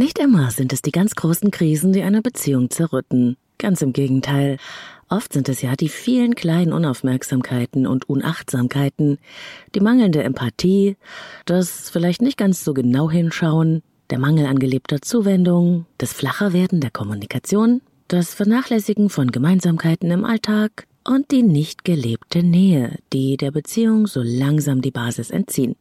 Nicht 0.00 0.18
immer 0.18 0.50
sind 0.50 0.72
es 0.72 0.80
die 0.80 0.92
ganz 0.92 1.14
großen 1.14 1.50
Krisen, 1.50 1.92
die 1.92 2.02
eine 2.02 2.22
Beziehung 2.22 2.70
zerrütten. 2.70 3.36
Ganz 3.58 3.82
im 3.82 3.92
Gegenteil. 3.92 4.56
Oft 5.10 5.34
sind 5.34 5.46
es 5.50 5.60
ja 5.60 5.76
die 5.76 5.90
vielen 5.90 6.34
kleinen 6.34 6.72
Unaufmerksamkeiten 6.72 7.86
und 7.86 8.08
Unachtsamkeiten, 8.08 9.18
die 9.74 9.80
mangelnde 9.80 10.22
Empathie, 10.22 10.96
das 11.44 11.90
vielleicht 11.90 12.22
nicht 12.22 12.38
ganz 12.38 12.64
so 12.64 12.72
genau 12.72 13.10
hinschauen, 13.10 13.82
der 14.08 14.18
Mangel 14.18 14.46
an 14.46 14.58
gelebter 14.58 15.02
Zuwendung, 15.02 15.84
das 15.98 16.14
Flacherwerden 16.14 16.80
der 16.80 16.90
Kommunikation, 16.90 17.82
das 18.08 18.32
Vernachlässigen 18.32 19.10
von 19.10 19.30
Gemeinsamkeiten 19.30 20.10
im 20.10 20.24
Alltag 20.24 20.86
und 21.06 21.30
die 21.30 21.42
nicht 21.42 21.84
gelebte 21.84 22.42
Nähe, 22.42 22.96
die 23.12 23.36
der 23.36 23.50
Beziehung 23.50 24.06
so 24.06 24.22
langsam 24.24 24.80
die 24.80 24.92
Basis 24.92 25.30
entziehen. 25.30 25.76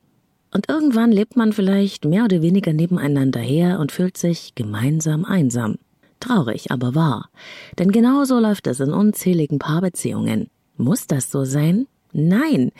Und 0.52 0.68
irgendwann 0.68 1.11
lebt 1.11 1.36
man 1.36 1.54
vielleicht 1.54 2.05
mehr 2.05 2.25
oder 2.25 2.41
weniger 2.41 2.73
nebeneinander 2.73 3.39
her 3.39 3.79
und 3.79 3.91
fühlt 3.91 4.18
sich 4.18 4.55
gemeinsam 4.55 5.25
einsam. 5.25 5.75
Traurig, 6.20 6.72
aber 6.72 6.95
wahr. 6.95 7.30
Denn 7.77 7.91
genau 7.91 8.25
so 8.25 8.39
läuft 8.39 8.67
es 8.67 8.80
in 8.80 8.91
unzähligen 8.91 9.59
Paarbeziehungen. 9.59 10.49
Muss 10.75 11.08
das 11.08 11.31
so 11.31 11.45
sein? 11.45 11.88
Nein, 12.12 12.72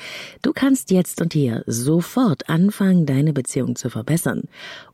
du 0.42 0.54
kannst 0.54 0.90
jetzt 0.90 1.22
und 1.22 1.34
hier 1.34 1.64
sofort 1.68 2.50
anfangen, 2.50 3.05
deine 3.05 3.32
Beziehung 3.32 3.76
zu 3.76 3.90
verbessern. 3.90 4.44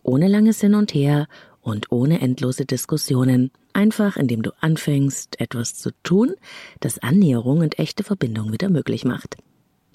Ohne 0.04 0.28
langes 0.28 0.60
Hin 0.60 0.76
und 0.76 0.94
Her 0.94 1.28
und 1.62 1.92
ohne 1.92 2.20
endlose 2.20 2.66
Diskussionen. 2.66 3.52
Einfach 3.72 4.18
indem 4.18 4.42
du 4.44 4.52
anfängst, 4.60 5.40
etwas 5.40 5.76
zu 5.76 5.92
tun, 6.04 6.34
das 6.82 7.00
Annäherung 7.00 7.60
und 7.60 7.80
echte 7.80 8.04
Verbindung 8.04 8.52
wieder 8.52 8.70
möglich 8.70 9.06
macht. 9.06 9.38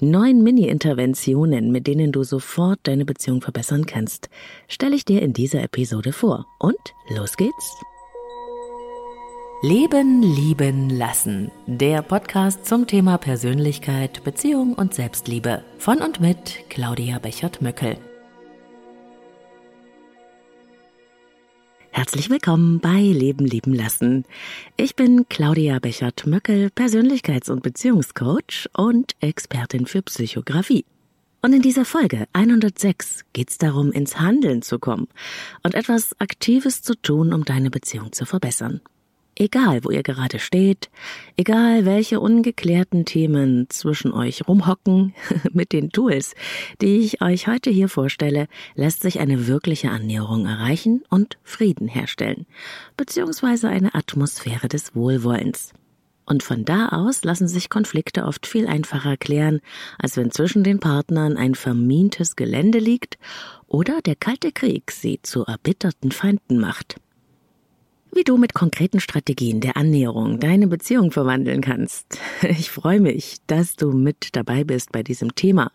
Neun 0.03 0.43
Mini-Interventionen, 0.43 1.71
mit 1.71 1.87
denen 1.87 2.11
du 2.11 2.23
sofort 2.23 2.81
deine 2.85 3.05
Beziehung 3.05 3.43
verbessern 3.43 3.85
kannst, 3.85 4.31
stelle 4.67 4.97
ich 4.97 5.05
dir 5.05 5.21
in 5.21 5.35
dieser 5.35 5.63
Episode 5.63 6.15
vor. 6.15 6.47
Und 6.59 6.79
los 7.11 7.37
geht's! 7.37 7.77
Leben, 9.63 10.23
lieben, 10.23 10.89
lassen. 10.89 11.51
Der 11.67 12.01
Podcast 12.01 12.65
zum 12.65 12.87
Thema 12.87 13.19
Persönlichkeit, 13.19 14.25
Beziehung 14.25 14.73
und 14.73 14.95
Selbstliebe. 14.95 15.63
Von 15.77 15.99
und 15.99 16.19
mit 16.19 16.71
Claudia 16.71 17.19
Bechert-Möckel. 17.19 17.99
Herzlich 21.93 22.31
willkommen 22.31 22.79
bei 22.79 23.01
Leben 23.01 23.45
lieben 23.45 23.75
lassen. 23.75 24.25
Ich 24.77 24.95
bin 24.95 25.29
Claudia 25.29 25.81
Bechert-Möckel, 25.81 26.69
Persönlichkeits- 26.69 27.51
und 27.51 27.65
Beziehungscoach 27.65 28.69
und 28.77 29.17
Expertin 29.21 29.87
für 29.87 30.01
Psychografie. 30.03 30.85
Und 31.43 31.53
in 31.53 31.63
dieser 31.63 31.85
Folge 31.85 32.27
106 32.33 33.25
geht 33.33 33.51
es 33.51 33.59
darum, 33.59 33.91
ins 33.91 34.21
Handeln 34.21 34.63
zu 34.63 34.79
kommen 34.79 35.09
und 35.65 35.75
etwas 35.75 36.19
Aktives 36.21 36.83
zu 36.83 36.95
tun, 36.95 37.33
um 37.33 37.45
deine 37.45 37.71
Beziehung 37.71 38.13
zu 38.13 38.25
verbessern. 38.25 38.81
Egal, 39.41 39.85
wo 39.85 39.91
ihr 39.91 40.03
gerade 40.03 40.39
steht, 40.39 40.91
egal 41.35 41.87
welche 41.87 42.21
ungeklärten 42.21 43.07
Themen 43.07 43.71
zwischen 43.71 44.13
euch 44.13 44.47
rumhocken, 44.47 45.15
mit 45.55 45.73
den 45.73 45.89
Tools, 45.89 46.35
die 46.83 46.99
ich 46.99 47.23
euch 47.23 47.47
heute 47.47 47.71
hier 47.71 47.89
vorstelle, 47.89 48.49
lässt 48.75 49.01
sich 49.01 49.19
eine 49.19 49.47
wirkliche 49.47 49.89
Annäherung 49.89 50.45
erreichen 50.45 51.05
und 51.09 51.39
Frieden 51.43 51.89
herstellen, 51.89 52.45
beziehungsweise 52.99 53.71
eine 53.71 53.95
Atmosphäre 53.95 54.69
des 54.69 54.95
Wohlwollens. 54.95 55.73
Und 56.27 56.43
von 56.43 56.67
da 56.67 56.91
aus 56.91 57.25
lassen 57.25 57.49
sich 57.49 57.71
Konflikte 57.71 58.27
oft 58.27 58.47
viel 58.47 58.67
einfacher 58.67 59.17
klären, 59.17 59.61
als 59.99 60.19
wenn 60.19 60.31
zwischen 60.31 60.65
den 60.65 60.81
Partnern 60.81 61.39
ein 61.39 61.55
vermintes 61.55 62.37
Gelände 62.37 62.79
liegt 62.79 63.17
oder 63.67 64.03
der 64.03 64.17
Kalte 64.17 64.53
Krieg 64.53 64.91
sie 64.91 65.19
zu 65.23 65.47
erbitterten 65.47 66.13
Feinden 66.13 66.59
macht 66.59 66.97
wie 68.13 68.25
du 68.25 68.37
mit 68.37 68.55
konkreten 68.55 69.01
Strategien 69.01 69.61
der 69.61 69.77
Annäherung 69.77 70.41
deine 70.41 70.67
Beziehung 70.67 71.11
verwandeln 71.13 71.61
kannst. 71.61 72.19
Ich 72.43 72.71
freue 72.71 73.01
mich, 73.01 73.39
dass 73.47 73.77
du 73.77 73.93
mit 73.93 74.31
dabei 74.33 74.65
bist 74.65 74.93
bei 74.93 75.03
diesem 75.03 75.35
Thema. 75.35 75.71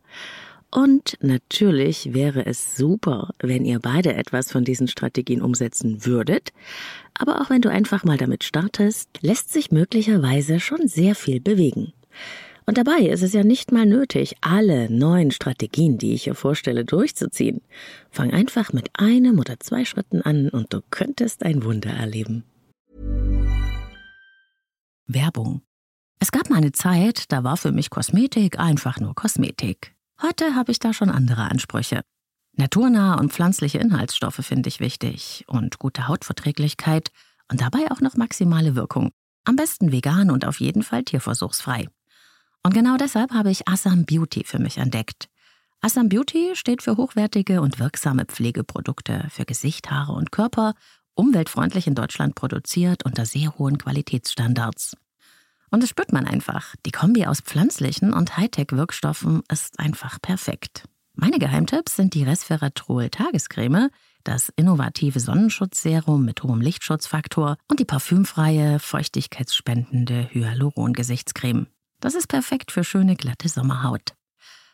Und 0.72 1.18
natürlich 1.22 2.14
wäre 2.14 2.46
es 2.46 2.76
super, 2.76 3.30
wenn 3.40 3.64
ihr 3.64 3.80
beide 3.80 4.14
etwas 4.14 4.52
von 4.52 4.66
diesen 4.66 4.88
Strategien 4.88 5.42
umsetzen 5.42 6.06
würdet. 6.06 6.52
Aber 7.14 7.40
auch 7.40 7.50
wenn 7.50 7.62
du 7.62 7.70
einfach 7.70 8.04
mal 8.04 8.18
damit 8.18 8.44
startest, 8.44 9.10
lässt 9.22 9.54
sich 9.54 9.72
möglicherweise 9.72 10.60
schon 10.60 10.88
sehr 10.88 11.16
viel 11.16 11.40
bewegen. 11.40 11.94
Und 12.68 12.80
dabei 12.80 13.02
ist 13.02 13.22
es 13.22 13.34
ja 13.34 13.44
nicht 13.44 13.72
mal 13.72 13.86
nötig, 13.86 14.36
alle 14.42 14.90
neuen 14.90 15.30
Strategien, 15.32 15.98
die 16.00 16.14
ich 16.14 16.24
hier 16.24 16.34
vorstelle, 16.34 16.84
durchzuziehen. 16.84 17.62
Fang 18.10 18.32
einfach 18.32 18.74
mit 18.74 18.90
einem 18.94 19.40
oder 19.40 19.60
zwei 19.60 19.86
Schritten 19.86 20.22
an 20.22 20.50
und 20.50 20.74
du 20.74 20.82
könntest 20.90 21.44
ein 21.44 21.64
Wunder 21.64 21.92
erleben. 21.92 22.44
Werbung. 25.06 25.62
Es 26.20 26.32
gab 26.32 26.50
mal 26.50 26.58
eine 26.58 26.72
Zeit, 26.72 27.32
da 27.32 27.44
war 27.44 27.58
für 27.58 27.72
mich 27.72 27.92
Kosmetik 27.92 28.58
einfach 28.58 29.00
nur 29.00 29.14
Kosmetik. 29.14 29.94
Heute 30.22 30.56
habe 30.56 30.72
ich 30.72 30.80
da 30.80 30.94
schon 30.94 31.10
andere 31.10 31.44
Ansprüche. 31.44 32.02
Naturnahe 32.54 33.20
und 33.20 33.32
pflanzliche 33.32 33.78
Inhaltsstoffe 33.78 34.40
finde 34.42 34.70
ich 34.70 34.80
wichtig 34.80 35.44
und 35.48 35.78
gute 35.78 36.08
Hautverträglichkeit 36.08 37.12
und 37.52 37.62
dabei 37.62 37.92
auch 37.92 38.02
noch 38.02 38.16
maximale 38.16 38.76
Wirkung. 38.76 39.12
Am 39.44 39.56
besten 39.56 39.92
vegan 39.92 40.32
und 40.32 40.46
auf 40.46 40.60
jeden 40.60 40.82
Fall 40.82 41.04
tierversuchsfrei. 41.04 41.90
Und 42.66 42.74
genau 42.74 42.98
deshalb 42.98 43.32
habe 43.32 43.52
ich 43.52 43.68
Assam 43.68 44.06
Beauty 44.06 44.44
für 44.44 44.58
mich 44.58 44.80
entdeckt. 44.80 45.30
Assam 45.82 46.10
Beauty 46.10 46.56
steht 46.56 46.82
für 46.82 46.98
hochwertige 46.98 47.62
und 47.62 47.78
wirksame 47.78 48.26
Pflegeprodukte 48.26 49.28
für 49.30 49.46
Gesicht, 49.46 49.92
Haare 49.92 50.14
und 50.14 50.32
Körper, 50.32 50.74
umweltfreundlich 51.14 51.86
in 51.86 51.94
Deutschland 51.94 52.34
produziert 52.34 53.06
unter 53.06 53.28
sehr 53.28 53.56
hohen 53.60 53.78
Qualitätsstandards. 53.78 54.98
Und 55.70 55.84
das 55.84 55.92
spürt 55.92 56.12
man 56.12 56.26
einfach. 56.26 56.74
Die 56.88 56.92
Kombi 56.92 57.28
aus 57.28 57.42
pflanzlichen 57.42 58.14
und 58.14 58.36
Hightech-Wirkstoffen 58.36 59.44
ist 59.52 59.80
einfach 59.80 60.20
perfekt. 60.20 60.86
Meine 61.14 61.38
Geheimtipps 61.38 61.96
sind 61.96 62.16
die 62.16 62.24
Resveratrol 62.24 63.12
Tagescreme, 63.12 63.92
das 64.24 64.52
innovative 64.56 65.20
Sonnenschutzserum 65.20 66.26
mit 66.26 66.42
hohem 66.42 66.62
Lichtschutzfaktor 66.62 67.58
und 67.68 67.80
die 67.80 67.86
parfümfreie, 67.86 68.80
feuchtigkeitsspendende 68.80 70.30
Hyaluron-Gesichtscreme. 70.32 71.68
Das 72.00 72.16
ist 72.16 72.28
perfekt 72.28 72.72
für 72.72 72.84
schöne, 72.84 73.16
glatte 73.16 73.50
Sommerhaut. 73.50 74.14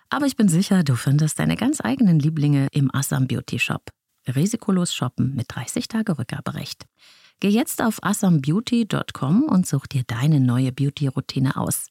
Aber 0.09 0.25
ich 0.25 0.35
bin 0.35 0.49
sicher, 0.49 0.83
du 0.83 0.95
findest 0.95 1.39
deine 1.39 1.55
ganz 1.55 1.79
eigenen 1.81 2.19
Lieblinge 2.19 2.67
im 2.71 2.93
Assam 2.93 3.27
Beauty 3.27 3.59
Shop. 3.59 3.89
Risikolos 4.27 4.93
shoppen 4.93 5.35
mit 5.35 5.47
30 5.49 5.87
Tage 5.87 6.17
Rückgaberecht. 6.17 6.85
Geh 7.39 7.49
jetzt 7.49 7.81
auf 7.81 8.03
assambeauty.com 8.03 9.43
und 9.43 9.65
such 9.65 9.87
dir 9.87 10.03
deine 10.05 10.39
neue 10.39 10.71
Beauty-Routine 10.71 11.55
aus. 11.55 11.87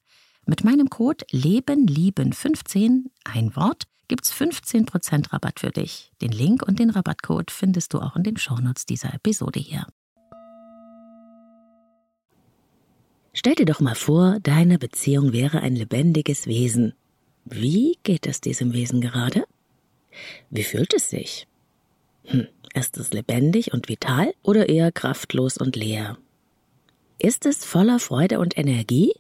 Mit 0.47 0.65
meinem 0.65 0.91
Code 0.91 1.25
LebenLieben15, 1.33 3.07
ein 3.25 3.57
Wort, 3.57 3.85
gibt's 4.07 4.33
15% 4.33 5.33
Rabatt 5.33 5.61
für 5.61 5.71
dich. 5.71 6.13
Den 6.21 6.33
Link 6.33 6.63
und 6.63 6.79
den 6.79 6.91
Rabattcode 6.91 7.51
findest 7.51 7.95
du 7.95 8.01
auch 8.01 8.17
in 8.17 8.23
den 8.23 8.37
Shownotes 8.37 8.87
dieser 8.87 9.15
Episode 9.15 9.61
hier. 9.61 9.87
Stell 13.41 13.55
dir 13.55 13.65
doch 13.65 13.81
mal 13.81 13.95
vor, 13.95 14.37
deine 14.43 14.79
Beziehung 14.79 15.33
wäre 15.33 15.63
ein 15.63 15.75
lebendiges 15.75 16.47
Wesen. 16.47 16.93
Wie 17.47 17.97
geht 18.03 18.27
es 18.27 18.43
diesem 18.43 18.75
Wesen 18.75 19.01
gerade? 19.01 19.45
Wie 20.51 20.63
fühlt 20.63 20.93
es 20.93 21.09
sich? 21.09 21.47
Hm, 22.25 22.49
ist 22.75 22.99
es 22.99 23.15
lebendig 23.15 23.73
und 23.73 23.89
vital 23.89 24.35
oder 24.43 24.69
eher 24.69 24.93
kraftlos 24.93 25.57
und 25.57 25.75
leer? 25.75 26.19
Ist 27.19 27.47
es 27.47 27.65
voller 27.65 27.99
Freude 27.99 28.41
und 28.41 28.59
Energie? 28.59 29.15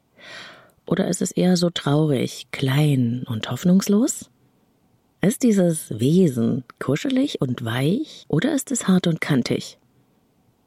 Oder 0.84 1.08
ist 1.08 1.22
es 1.22 1.32
eher 1.32 1.56
so 1.56 1.70
traurig, 1.70 2.48
klein 2.50 3.25
und 3.26 3.50
hoffnungslos? 3.50 4.28
Ist 5.22 5.44
dieses 5.44 5.98
Wesen 5.98 6.64
kuschelig 6.78 7.41
und 7.41 7.64
weich 7.64 8.26
oder 8.28 8.52
ist 8.52 8.70
es 8.70 8.87
hart 8.87 9.06
und 9.06 9.22
kantig? 9.22 9.78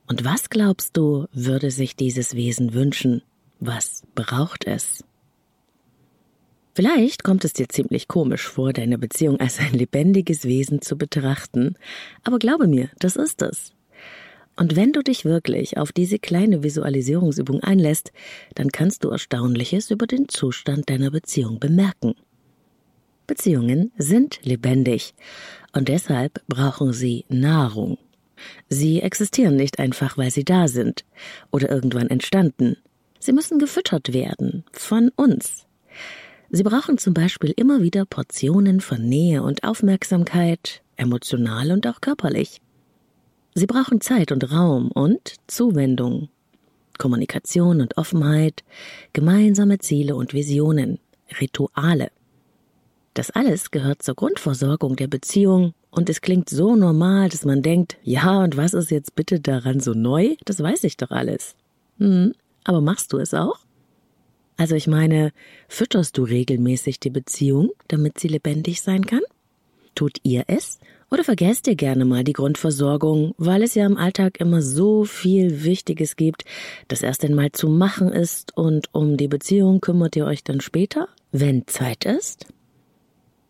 Und 0.08 0.26
was 0.26 0.50
glaubst 0.50 0.98
du, 0.98 1.28
würde 1.34 1.70
sich 1.70 1.96
dieses 1.96 2.34
Wesen 2.34 2.74
wünschen? 2.74 3.22
Was 3.66 4.04
braucht 4.14 4.68
es? 4.68 5.06
Vielleicht 6.76 7.24
kommt 7.24 7.46
es 7.46 7.54
dir 7.54 7.70
ziemlich 7.70 8.10
komisch 8.10 8.46
vor, 8.46 8.74
deine 8.74 8.98
Beziehung 8.98 9.40
als 9.40 9.60
ein 9.60 9.72
lebendiges 9.72 10.44
Wesen 10.44 10.82
zu 10.82 10.98
betrachten, 10.98 11.78
aber 12.26 12.40
glaube 12.40 12.68
mir, 12.68 12.90
das 13.00 13.16
ist 13.16 13.42
es. 13.42 13.72
Und 14.58 14.76
wenn 14.76 14.92
du 14.92 15.02
dich 15.02 15.24
wirklich 15.24 15.78
auf 15.78 15.94
diese 15.94 16.20
kleine 16.20 16.62
Visualisierungsübung 16.62 17.62
einlässt, 17.62 18.12
dann 18.56 18.68
kannst 18.70 19.06
du 19.06 19.12
Erstaunliches 19.12 19.92
über 19.92 20.08
den 20.08 20.28
Zustand 20.28 20.90
deiner 20.90 21.12
Beziehung 21.12 21.62
bemerken. 21.62 22.16
Beziehungen 23.28 23.94
sind 23.98 24.42
lebendig 24.44 25.14
und 25.72 25.88
deshalb 25.88 26.46
brauchen 26.50 26.92
sie 26.92 27.24
Nahrung. 27.30 27.98
Sie 28.68 29.02
existieren 29.02 29.56
nicht 29.56 29.80
einfach, 29.80 30.18
weil 30.18 30.32
sie 30.32 30.44
da 30.44 30.68
sind 30.68 31.06
oder 31.50 31.72
irgendwann 31.72 32.10
entstanden. 32.10 32.76
Sie 33.24 33.32
müssen 33.32 33.58
gefüttert 33.58 34.12
werden 34.12 34.66
von 34.74 35.10
uns. 35.16 35.66
Sie 36.50 36.64
brauchen 36.64 36.98
zum 36.98 37.14
Beispiel 37.14 37.54
immer 37.56 37.82
wieder 37.82 38.04
Portionen 38.04 38.82
von 38.82 39.02
Nähe 39.02 39.44
und 39.44 39.64
Aufmerksamkeit, 39.64 40.82
emotional 40.98 41.72
und 41.72 41.88
auch 41.88 42.02
körperlich. 42.02 42.60
Sie 43.56 43.66
brauchen 43.66 44.02
Zeit 44.02 44.34
und 44.34 44.52
Raum 44.52 44.92
und 44.92 45.36
Zuwendung, 45.48 46.28
Kommunikation 46.98 47.80
und 47.80 47.98
Offenheit, 47.98 48.66
gemeinsame 49.14 49.78
Ziele 49.78 50.18
und 50.18 50.34
Visionen, 50.34 51.00
Rituale. 51.40 52.12
Das 53.14 53.32
alles 53.32 53.72
gehört 53.72 54.02
zur 54.02 54.16
Grundversorgung 54.16 54.98
der 54.98 55.08
Beziehung 55.08 55.74
und 55.92 56.10
es 56.10 56.20
klingt 56.20 56.50
so 56.50 56.76
normal, 56.76 57.30
dass 57.30 57.46
man 57.46 57.62
denkt, 57.62 57.96
ja, 58.04 58.44
und 58.44 58.58
was 58.58 58.74
ist 58.74 58.92
jetzt 58.92 59.16
bitte 59.16 59.40
daran 59.40 59.80
so 59.80 59.94
neu? 59.94 60.36
Das 60.44 60.62
weiß 60.62 60.84
ich 60.84 60.98
doch 60.98 61.12
alles. 61.12 61.56
Hm, 62.00 62.34
aber 62.64 62.82
machst 62.82 63.14
du 63.14 63.18
es 63.18 63.34
auch? 63.34 63.60
Also 64.58 64.76
ich 64.76 64.88
meine, 64.88 65.32
fütterst 65.68 66.18
du 66.18 66.24
regelmäßig 66.24 67.00
die 67.00 67.10
Beziehung, 67.10 67.72
damit 67.88 68.20
sie 68.20 68.28
lebendig 68.28 68.82
sein 68.82 69.06
kann? 69.06 69.22
Tut 69.96 70.18
ihr 70.24 70.46
es? 70.48 70.80
Oder 71.12 71.24
vergesst 71.24 71.68
ihr 71.68 71.76
gerne 71.76 72.06
mal 72.06 72.24
die 72.24 72.34
Grundversorgung, 72.34 73.36
weil 73.38 73.62
es 73.62 73.76
ja 73.76 73.86
im 73.86 73.98
Alltag 73.98 74.40
immer 74.40 74.64
so 74.64 75.06
viel 75.06 75.64
Wichtiges 75.64 76.16
gibt, 76.16 76.44
das 76.88 77.04
erst 77.04 77.24
einmal 77.24 77.52
zu 77.52 77.70
machen 77.70 78.10
ist 78.12 78.58
und 78.58 78.88
um 78.94 79.18
die 79.18 79.28
Beziehung 79.28 79.80
kümmert 79.80 80.16
ihr 80.16 80.26
euch 80.26 80.44
dann 80.44 80.60
später, 80.60 81.08
wenn 81.32 81.68
Zeit 81.68 82.06
ist? 82.06 82.48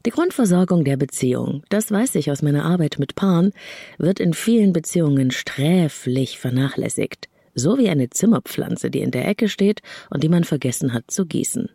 Die 0.06 0.10
Grundversorgung 0.10 0.84
der 0.84 0.98
Beziehung, 0.98 1.64
das 1.70 1.90
weiß 1.90 2.16
ich 2.16 2.30
aus 2.30 2.42
meiner 2.42 2.66
Arbeit 2.66 3.00
mit 3.00 3.16
Paaren, 3.16 3.54
wird 3.98 4.20
in 4.20 4.34
vielen 4.34 4.74
Beziehungen 4.74 5.32
sträflich 5.32 6.40
vernachlässigt, 6.40 7.30
so 7.56 7.78
wie 7.78 7.90
eine 7.90 8.10
Zimmerpflanze, 8.10 8.90
die 8.90 9.02
in 9.02 9.12
der 9.12 9.28
Ecke 9.28 9.50
steht 9.50 9.82
und 10.10 10.24
die 10.24 10.30
man 10.30 10.44
vergessen 10.44 10.94
hat 10.94 11.10
zu 11.10 11.26
gießen. 11.26 11.70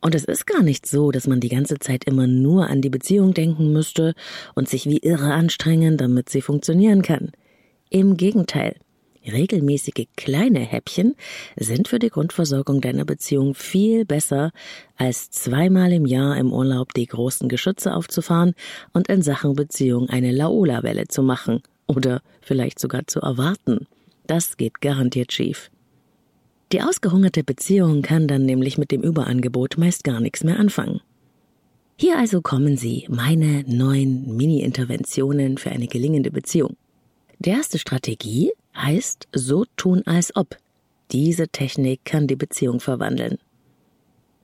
Und 0.00 0.14
es 0.16 0.24
ist 0.24 0.46
gar 0.46 0.62
nicht 0.62 0.86
so, 0.86 1.12
dass 1.12 1.28
man 1.28 1.38
die 1.38 1.48
ganze 1.48 1.78
Zeit 1.78 2.04
immer 2.04 2.26
nur 2.26 2.68
an 2.68 2.80
die 2.80 2.90
Beziehung 2.90 3.34
denken 3.34 3.72
müsste 3.72 4.14
und 4.54 4.68
sich 4.68 4.86
wie 4.86 4.98
irre 4.98 5.32
anstrengen, 5.32 5.96
damit 5.96 6.28
sie 6.28 6.42
funktionieren 6.42 7.02
kann. 7.02 7.30
Im 7.88 8.16
Gegenteil, 8.16 8.74
Regelmäßige 9.24 10.06
kleine 10.16 10.60
Häppchen 10.60 11.14
sind 11.56 11.86
für 11.86 12.00
die 12.00 12.08
Grundversorgung 12.08 12.80
deiner 12.80 13.04
Beziehung 13.04 13.54
viel 13.54 14.04
besser, 14.04 14.50
als 14.96 15.30
zweimal 15.30 15.92
im 15.92 16.06
Jahr 16.06 16.36
im 16.36 16.52
Urlaub 16.52 16.92
die 16.94 17.06
großen 17.06 17.48
Geschütze 17.48 17.94
aufzufahren 17.94 18.54
und 18.92 19.08
in 19.08 19.22
Sachen 19.22 19.54
Beziehung 19.54 20.08
eine 20.08 20.32
Laola-Welle 20.32 21.06
zu 21.06 21.22
machen 21.22 21.62
oder 21.86 22.20
vielleicht 22.40 22.80
sogar 22.80 23.06
zu 23.06 23.20
erwarten. 23.20 23.86
Das 24.26 24.56
geht 24.56 24.80
garantiert 24.80 25.32
schief. 25.32 25.70
Die 26.72 26.80
ausgehungerte 26.80 27.44
Beziehung 27.44 28.02
kann 28.02 28.26
dann 28.26 28.46
nämlich 28.46 28.78
mit 28.78 28.90
dem 28.90 29.02
Überangebot 29.02 29.76
meist 29.76 30.04
gar 30.04 30.20
nichts 30.20 30.42
mehr 30.42 30.58
anfangen. 30.58 31.00
Hier 31.96 32.18
also 32.18 32.40
kommen 32.40 32.76
sie, 32.76 33.06
meine 33.10 33.62
neuen 33.66 34.36
Mini-Interventionen 34.36 35.58
für 35.58 35.70
eine 35.70 35.86
gelingende 35.86 36.30
Beziehung. 36.30 36.76
Die 37.38 37.50
erste 37.50 37.78
Strategie 37.78 38.52
heißt 38.74 39.28
so 39.32 39.66
tun 39.76 40.02
als 40.06 40.34
ob. 40.34 40.56
Diese 41.10 41.48
Technik 41.48 42.04
kann 42.04 42.26
die 42.26 42.36
Beziehung 42.36 42.80
verwandeln. 42.80 43.38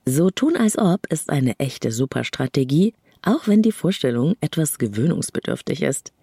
So 0.05 0.29
tun 0.29 0.55
als 0.55 0.77
ob 0.77 1.07
ist 1.07 1.29
eine 1.29 1.57
echte 1.59 1.91
Superstrategie, 1.91 2.93
auch 3.21 3.47
wenn 3.47 3.61
die 3.61 3.71
Vorstellung 3.71 4.35
etwas 4.41 4.77
gewöhnungsbedürftig 4.77 5.81
ist. 5.81 6.13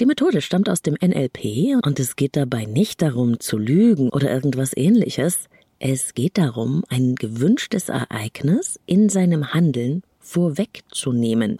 Die 0.00 0.06
Methode 0.06 0.40
stammt 0.40 0.68
aus 0.68 0.82
dem 0.82 0.94
NLP 0.94 1.84
und 1.84 1.98
es 1.98 2.16
geht 2.16 2.36
dabei 2.36 2.64
nicht 2.64 3.02
darum 3.02 3.40
zu 3.40 3.58
lügen 3.58 4.10
oder 4.10 4.30
irgendwas 4.30 4.76
ähnliches. 4.76 5.48
Es 5.78 6.14
geht 6.14 6.38
darum, 6.38 6.84
ein 6.88 7.14
gewünschtes 7.14 7.88
Ereignis 7.88 8.80
in 8.86 9.08
seinem 9.08 9.52
Handeln 9.52 10.02
vorwegzunehmen. 10.20 11.58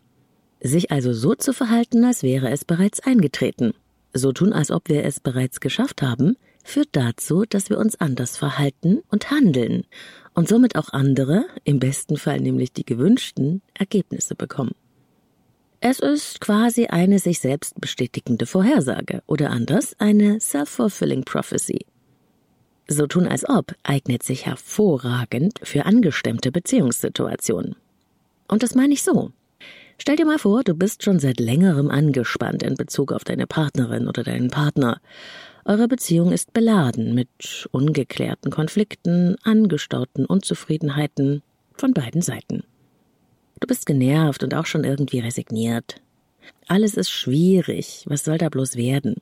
Sich 0.60 0.90
also 0.90 1.12
so 1.12 1.34
zu 1.34 1.52
verhalten, 1.52 2.04
als 2.04 2.22
wäre 2.22 2.50
es 2.50 2.64
bereits 2.64 3.00
eingetreten 3.00 3.72
so 4.18 4.32
tun, 4.32 4.52
als 4.52 4.70
ob 4.70 4.88
wir 4.88 5.04
es 5.04 5.20
bereits 5.20 5.60
geschafft 5.60 6.02
haben, 6.02 6.36
führt 6.66 6.88
dazu, 6.92 7.44
dass 7.48 7.70
wir 7.70 7.78
uns 7.78 8.00
anders 8.00 8.36
verhalten 8.36 9.02
und 9.10 9.30
handeln 9.30 9.84
und 10.34 10.48
somit 10.48 10.76
auch 10.76 10.92
andere, 10.92 11.46
im 11.64 11.78
besten 11.78 12.16
Fall 12.16 12.40
nämlich 12.40 12.72
die 12.72 12.84
gewünschten, 12.84 13.62
Ergebnisse 13.74 14.34
bekommen. 14.34 14.74
Es 15.80 16.00
ist 16.00 16.40
quasi 16.40 16.86
eine 16.86 17.18
sich 17.18 17.40
selbst 17.40 17.80
bestätigende 17.80 18.46
Vorhersage 18.46 19.22
oder 19.26 19.50
anders 19.50 19.94
eine 19.98 20.40
self-fulfilling 20.40 21.24
prophecy. 21.24 21.86
So 22.88 23.06
tun 23.06 23.26
als 23.26 23.48
ob 23.48 23.74
eignet 23.82 24.22
sich 24.22 24.46
hervorragend 24.46 25.58
für 25.62 25.86
angestemmte 25.86 26.52
Beziehungssituationen. 26.52 27.76
Und 28.48 28.62
das 28.62 28.74
meine 28.74 28.94
ich 28.94 29.02
so. 29.02 29.32
Stell 29.98 30.16
dir 30.16 30.26
mal 30.26 30.38
vor, 30.38 30.62
du 30.62 30.74
bist 30.74 31.02
schon 31.02 31.18
seit 31.18 31.40
längerem 31.40 31.90
angespannt 31.90 32.62
in 32.62 32.74
Bezug 32.74 33.12
auf 33.12 33.24
deine 33.24 33.46
Partnerin 33.46 34.08
oder 34.08 34.22
deinen 34.22 34.50
Partner. 34.50 35.00
Eure 35.68 35.88
Beziehung 35.88 36.30
ist 36.30 36.52
beladen 36.52 37.12
mit 37.12 37.68
ungeklärten 37.72 38.52
Konflikten, 38.52 39.34
angestauten 39.42 40.24
Unzufriedenheiten 40.24 41.42
von 41.74 41.92
beiden 41.92 42.22
Seiten. 42.22 42.62
Du 43.58 43.66
bist 43.66 43.84
genervt 43.84 44.44
und 44.44 44.54
auch 44.54 44.66
schon 44.66 44.84
irgendwie 44.84 45.18
resigniert. 45.18 46.00
Alles 46.68 46.94
ist 46.94 47.10
schwierig, 47.10 48.04
was 48.06 48.24
soll 48.24 48.38
da 48.38 48.48
bloß 48.48 48.76
werden? 48.76 49.16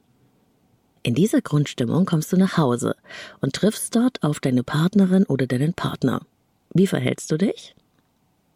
In 1.03 1.15
dieser 1.15 1.41
Grundstimmung 1.41 2.05
kommst 2.05 2.31
du 2.31 2.37
nach 2.37 2.59
Hause 2.59 2.95
und 3.41 3.55
triffst 3.55 3.97
dort 3.97 4.23
auf 4.23 4.39
deine 4.39 4.63
Partnerin 4.63 5.25
oder 5.25 5.47
deinen 5.47 5.73
Partner. 5.73 6.27
Wie 6.75 6.87
verhältst 6.87 7.33
du 7.33 7.39
dich? 7.39 7.75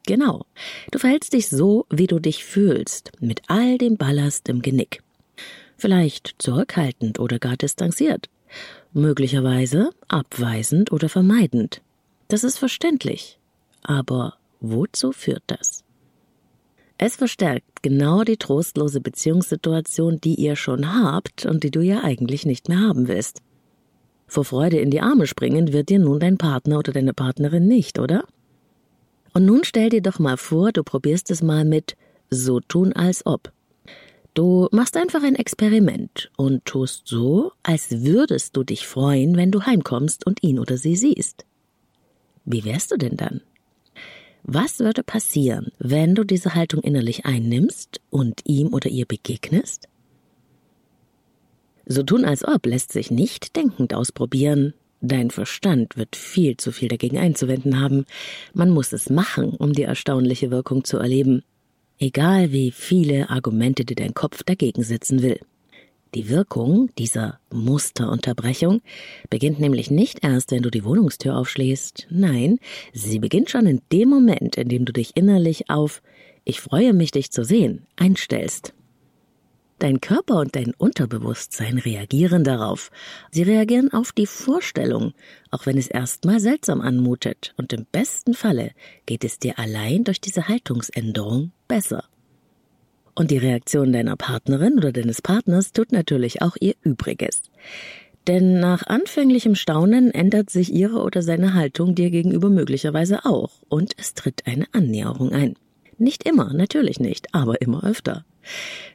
Genau. 0.06 0.44
Du 0.90 0.98
verhältst 0.98 1.32
dich 1.32 1.48
so, 1.48 1.86
wie 1.88 2.06
du 2.06 2.18
dich 2.18 2.44
fühlst, 2.44 3.12
mit 3.20 3.40
all 3.46 3.78
dem 3.78 3.96
Ballast 3.96 4.50
im 4.50 4.60
Genick. 4.60 5.02
Vielleicht 5.78 6.34
zurückhaltend 6.38 7.20
oder 7.20 7.38
gar 7.38 7.56
distanziert. 7.56 8.28
Möglicherweise 8.92 9.90
abweisend 10.08 10.90
oder 10.90 11.08
vermeidend. 11.08 11.82
Das 12.26 12.42
ist 12.42 12.58
verständlich. 12.58 13.38
Aber 13.82 14.34
wozu 14.60 15.12
führt 15.12 15.44
das? 15.46 15.84
Es 16.98 17.14
verstärkt 17.14 17.82
genau 17.82 18.24
die 18.24 18.36
trostlose 18.36 19.00
Beziehungssituation, 19.00 20.20
die 20.20 20.34
ihr 20.34 20.56
schon 20.56 20.92
habt 20.92 21.46
und 21.46 21.62
die 21.62 21.70
du 21.70 21.80
ja 21.80 22.02
eigentlich 22.02 22.44
nicht 22.44 22.68
mehr 22.68 22.80
haben 22.80 23.06
willst. 23.06 23.40
Vor 24.26 24.44
Freude 24.44 24.78
in 24.80 24.90
die 24.90 25.00
Arme 25.00 25.28
springen 25.28 25.72
wird 25.72 25.90
dir 25.90 26.00
nun 26.00 26.18
dein 26.18 26.38
Partner 26.38 26.80
oder 26.80 26.92
deine 26.92 27.14
Partnerin 27.14 27.68
nicht, 27.68 28.00
oder? 28.00 28.24
Und 29.32 29.46
nun 29.46 29.62
stell 29.62 29.90
dir 29.90 30.02
doch 30.02 30.18
mal 30.18 30.36
vor, 30.36 30.72
du 30.72 30.82
probierst 30.82 31.30
es 31.30 31.40
mal 31.40 31.64
mit 31.64 31.96
so 32.30 32.58
tun 32.58 32.92
als 32.92 33.24
ob. 33.24 33.52
Du 34.38 34.68
machst 34.70 34.96
einfach 34.96 35.24
ein 35.24 35.34
Experiment 35.34 36.30
und 36.36 36.64
tust 36.64 37.08
so, 37.08 37.50
als 37.64 38.04
würdest 38.04 38.56
du 38.56 38.62
dich 38.62 38.86
freuen, 38.86 39.36
wenn 39.36 39.50
du 39.50 39.62
heimkommst 39.62 40.24
und 40.24 40.44
ihn 40.44 40.60
oder 40.60 40.76
sie 40.76 40.94
siehst. 40.94 41.44
Wie 42.44 42.64
wärst 42.64 42.92
du 42.92 42.98
denn 42.98 43.16
dann? 43.16 43.40
Was 44.44 44.78
würde 44.78 45.02
passieren, 45.02 45.72
wenn 45.80 46.14
du 46.14 46.22
diese 46.22 46.54
Haltung 46.54 46.82
innerlich 46.82 47.26
einnimmst 47.26 48.00
und 48.10 48.42
ihm 48.44 48.72
oder 48.72 48.88
ihr 48.88 49.06
begegnest? 49.06 49.88
So 51.86 52.04
tun 52.04 52.24
als 52.24 52.46
ob 52.46 52.64
lässt 52.64 52.92
sich 52.92 53.10
nicht 53.10 53.56
denkend 53.56 53.92
ausprobieren, 53.92 54.72
Dein 55.00 55.30
Verstand 55.30 55.96
wird 55.96 56.16
viel 56.16 56.56
zu 56.56 56.72
viel 56.72 56.88
dagegen 56.88 57.18
einzuwenden 57.18 57.80
haben. 57.80 58.04
Man 58.52 58.70
muss 58.70 58.92
es 58.92 59.10
machen, 59.10 59.50
um 59.50 59.72
die 59.72 59.84
erstaunliche 59.84 60.50
Wirkung 60.50 60.82
zu 60.82 60.98
erleben. 60.98 61.44
Egal 62.00 62.52
wie 62.52 62.70
viele 62.70 63.28
Argumente 63.28 63.84
dir 63.84 63.96
dein 63.96 64.14
Kopf 64.14 64.44
dagegen 64.44 64.84
setzen 64.84 65.20
will. 65.20 65.40
Die 66.14 66.28
Wirkung 66.28 66.90
dieser 66.96 67.40
Musterunterbrechung 67.52 68.82
beginnt 69.30 69.58
nämlich 69.58 69.90
nicht 69.90 70.22
erst, 70.22 70.52
wenn 70.52 70.62
du 70.62 70.70
die 70.70 70.84
Wohnungstür 70.84 71.36
aufschließt. 71.36 72.06
Nein, 72.08 72.60
sie 72.92 73.18
beginnt 73.18 73.50
schon 73.50 73.66
in 73.66 73.82
dem 73.92 74.08
Moment, 74.08 74.56
in 74.56 74.68
dem 74.68 74.84
du 74.84 74.92
dich 74.92 75.16
innerlich 75.16 75.70
auf 75.70 76.00
Ich 76.44 76.60
freue 76.60 76.94
mich, 76.94 77.10
dich 77.10 77.32
zu 77.32 77.44
sehen 77.44 77.82
einstellst. 77.96 78.72
Dein 79.78 80.00
Körper 80.00 80.40
und 80.40 80.56
dein 80.56 80.74
Unterbewusstsein 80.74 81.78
reagieren 81.78 82.42
darauf. 82.42 82.90
Sie 83.30 83.44
reagieren 83.44 83.92
auf 83.92 84.10
die 84.10 84.26
Vorstellung, 84.26 85.14
auch 85.52 85.66
wenn 85.66 85.78
es 85.78 85.86
erstmal 85.86 86.40
seltsam 86.40 86.80
anmutet, 86.80 87.54
und 87.56 87.72
im 87.72 87.86
besten 87.90 88.34
Falle 88.34 88.72
geht 89.06 89.22
es 89.22 89.38
dir 89.38 89.58
allein 89.58 90.02
durch 90.02 90.20
diese 90.20 90.48
Haltungsänderung 90.48 91.52
besser. 91.68 92.04
Und 93.14 93.30
die 93.30 93.38
Reaktion 93.38 93.92
deiner 93.92 94.16
Partnerin 94.16 94.78
oder 94.78 94.90
deines 94.90 95.22
Partners 95.22 95.72
tut 95.72 95.92
natürlich 95.92 96.42
auch 96.42 96.56
ihr 96.60 96.74
Übriges. 96.82 97.42
Denn 98.26 98.58
nach 98.58 98.84
anfänglichem 98.86 99.54
Staunen 99.54 100.10
ändert 100.10 100.50
sich 100.50 100.72
ihre 100.72 101.02
oder 101.02 101.22
seine 101.22 101.54
Haltung 101.54 101.94
dir 101.94 102.10
gegenüber 102.10 102.50
möglicherweise 102.50 103.24
auch, 103.24 103.62
und 103.68 103.92
es 103.96 104.14
tritt 104.14 104.46
eine 104.46 104.66
Annäherung 104.72 105.32
ein. 105.32 105.54
Nicht 105.98 106.28
immer, 106.28 106.54
natürlich 106.54 107.00
nicht, 107.00 107.34
aber 107.34 107.60
immer 107.60 107.84
öfter. 107.84 108.24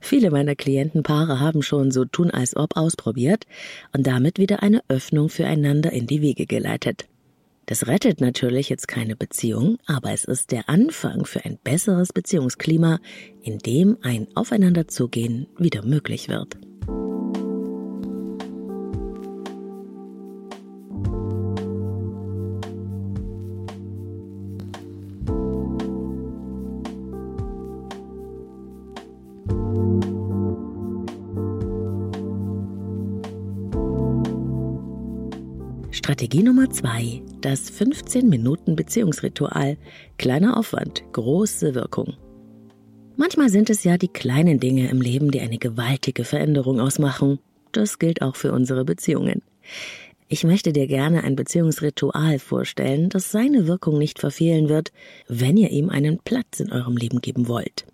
Viele 0.02 0.32
meiner 0.32 0.56
Klientenpaare 0.56 1.40
haben 1.40 1.62
schon 1.62 1.92
so 1.92 2.06
tun 2.06 2.32
als 2.32 2.56
ob 2.56 2.78
ausprobiert 2.78 3.46
und 3.92 4.08
damit 4.08 4.40
wieder 4.40 4.64
eine 4.64 4.82
Öffnung 4.88 5.30
füreinander 5.30 5.92
in 5.92 6.08
die 6.08 6.22
Wege 6.22 6.46
geleitet. 6.46 7.06
Das 7.66 7.88
rettet 7.88 8.20
natürlich 8.20 8.70
jetzt 8.70 8.88
keine 8.88 9.16
Beziehung, 9.16 9.78
aber 9.86 10.12
es 10.12 10.26
ist 10.26 10.52
der 10.52 10.68
Anfang 10.70 11.26
für 11.26 11.46
ein 11.46 11.58
besseres 11.64 12.12
Beziehungsklima, 12.12 13.00
in 13.42 13.60
dem 13.60 13.98
ein 14.02 14.28
Aufeinanderzugehen 14.36 15.48
wieder 15.58 15.86
möglich 15.86 16.28
wird. 16.28 16.58
Strategie 36.04 36.44
Nummer 36.44 36.70
zwei: 36.70 37.22
Das 37.40 37.70
15 37.70 38.28
Minuten 38.28 38.76
Beziehungsritual. 38.76 39.78
Kleiner 40.18 40.58
Aufwand, 40.58 41.02
große 41.14 41.76
Wirkung. 41.76 42.18
Manchmal 43.16 43.48
sind 43.48 43.70
es 43.70 43.86
ja 43.86 43.98
die 43.98 44.10
kleinen 44.10 44.60
Dinge 44.60 44.90
im 44.90 45.00
Leben, 45.00 45.32
die 45.32 45.40
eine 45.40 45.60
gewaltige 45.60 46.26
Veränderung 46.26 46.82
ausmachen. 46.82 47.40
Das 47.72 48.00
gilt 48.00 48.22
auch 48.22 48.36
für 48.36 48.52
unsere 48.52 48.84
Beziehungen. 48.84 49.44
Ich 50.28 50.44
möchte 50.44 50.74
dir 50.74 50.88
gerne 50.88 51.24
ein 51.24 51.38
Beziehungsritual 51.38 52.38
vorstellen, 52.38 53.08
das 53.08 53.32
seine 53.32 53.66
Wirkung 53.66 53.98
nicht 53.98 54.20
verfehlen 54.20 54.68
wird, 54.68 54.92
wenn 55.30 55.56
ihr 55.56 55.70
ihm 55.70 55.88
einen 55.88 56.20
Platz 56.20 56.60
in 56.60 56.74
eurem 56.74 56.98
Leben 56.98 57.22
geben 57.22 57.48
wollt. 57.48 57.86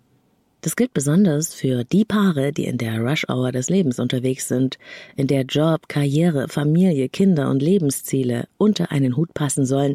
Das 0.62 0.76
gilt 0.76 0.92
besonders 0.92 1.54
für 1.54 1.84
die 1.84 2.04
Paare, 2.04 2.52
die 2.52 2.66
in 2.66 2.76
der 2.76 3.00
Rush-Hour 3.00 3.50
des 3.50 3.70
Lebens 3.70 3.98
unterwegs 3.98 4.46
sind, 4.48 4.78
in 5.16 5.26
der 5.26 5.42
Job, 5.42 5.88
Karriere, 5.88 6.48
Familie, 6.48 7.08
Kinder 7.08 7.48
und 7.48 7.62
Lebensziele 7.62 8.46
unter 8.58 8.92
einen 8.92 9.16
Hut 9.16 9.32
passen 9.32 9.64
sollen 9.64 9.94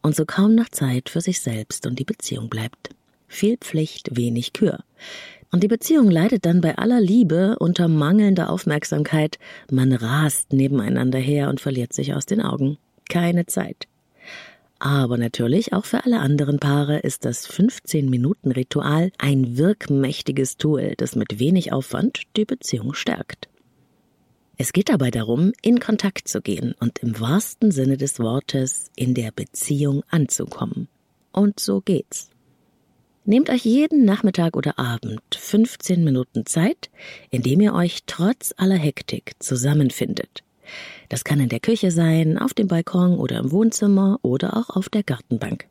und 0.00 0.16
so 0.16 0.24
kaum 0.24 0.54
noch 0.54 0.70
Zeit 0.70 1.10
für 1.10 1.20
sich 1.20 1.40
selbst 1.40 1.86
und 1.86 1.98
die 1.98 2.04
Beziehung 2.04 2.48
bleibt. 2.48 2.90
Viel 3.26 3.58
Pflicht, 3.58 4.16
wenig 4.16 4.54
Kür. 4.54 4.78
Und 5.50 5.62
die 5.62 5.68
Beziehung 5.68 6.10
leidet 6.10 6.46
dann 6.46 6.60
bei 6.60 6.76
aller 6.76 7.00
Liebe 7.00 7.56
unter 7.58 7.88
mangelnder 7.88 8.50
Aufmerksamkeit. 8.50 9.38
Man 9.70 9.92
rast 9.92 10.52
nebeneinander 10.52 11.18
her 11.18 11.48
und 11.48 11.60
verliert 11.60 11.92
sich 11.92 12.14
aus 12.14 12.26
den 12.26 12.40
Augen. 12.40 12.78
Keine 13.08 13.46
Zeit. 13.46 13.86
Aber 14.78 15.18
natürlich 15.18 15.72
auch 15.72 15.84
für 15.84 16.04
alle 16.04 16.20
anderen 16.20 16.58
Paare 16.58 16.98
ist 16.98 17.24
das 17.24 17.48
15-Minuten-Ritual 17.50 19.10
ein 19.18 19.58
wirkmächtiges 19.58 20.56
Tool, 20.56 20.94
das 20.96 21.16
mit 21.16 21.40
wenig 21.40 21.72
Aufwand 21.72 22.22
die 22.36 22.44
Beziehung 22.44 22.94
stärkt. 22.94 23.48
Es 24.56 24.72
geht 24.72 24.88
dabei 24.88 25.10
darum, 25.10 25.52
in 25.62 25.80
Kontakt 25.80 26.28
zu 26.28 26.40
gehen 26.40 26.74
und 26.80 26.98
im 26.98 27.18
wahrsten 27.18 27.70
Sinne 27.70 27.96
des 27.96 28.18
Wortes 28.18 28.90
in 28.96 29.14
der 29.14 29.30
Beziehung 29.30 30.02
anzukommen. 30.10 30.88
Und 31.32 31.60
so 31.60 31.80
geht's. 31.80 32.30
Nehmt 33.24 33.50
euch 33.50 33.64
jeden 33.64 34.04
Nachmittag 34.04 34.56
oder 34.56 34.78
Abend 34.78 35.20
15 35.32 36.02
Minuten 36.02 36.46
Zeit, 36.46 36.88
indem 37.30 37.60
ihr 37.60 37.74
euch 37.74 38.04
trotz 38.06 38.54
aller 38.56 38.76
Hektik 38.76 39.32
zusammenfindet. 39.38 40.42
Das 41.08 41.24
kann 41.24 41.40
in 41.40 41.48
der 41.48 41.60
Küche 41.60 41.90
sein, 41.90 42.38
auf 42.38 42.54
dem 42.54 42.68
Balkon 42.68 43.18
oder 43.18 43.38
im 43.38 43.50
Wohnzimmer 43.52 44.18
oder 44.22 44.56
auch 44.56 44.70
auf 44.70 44.88
der 44.88 45.02
Gartenbank. 45.02 45.66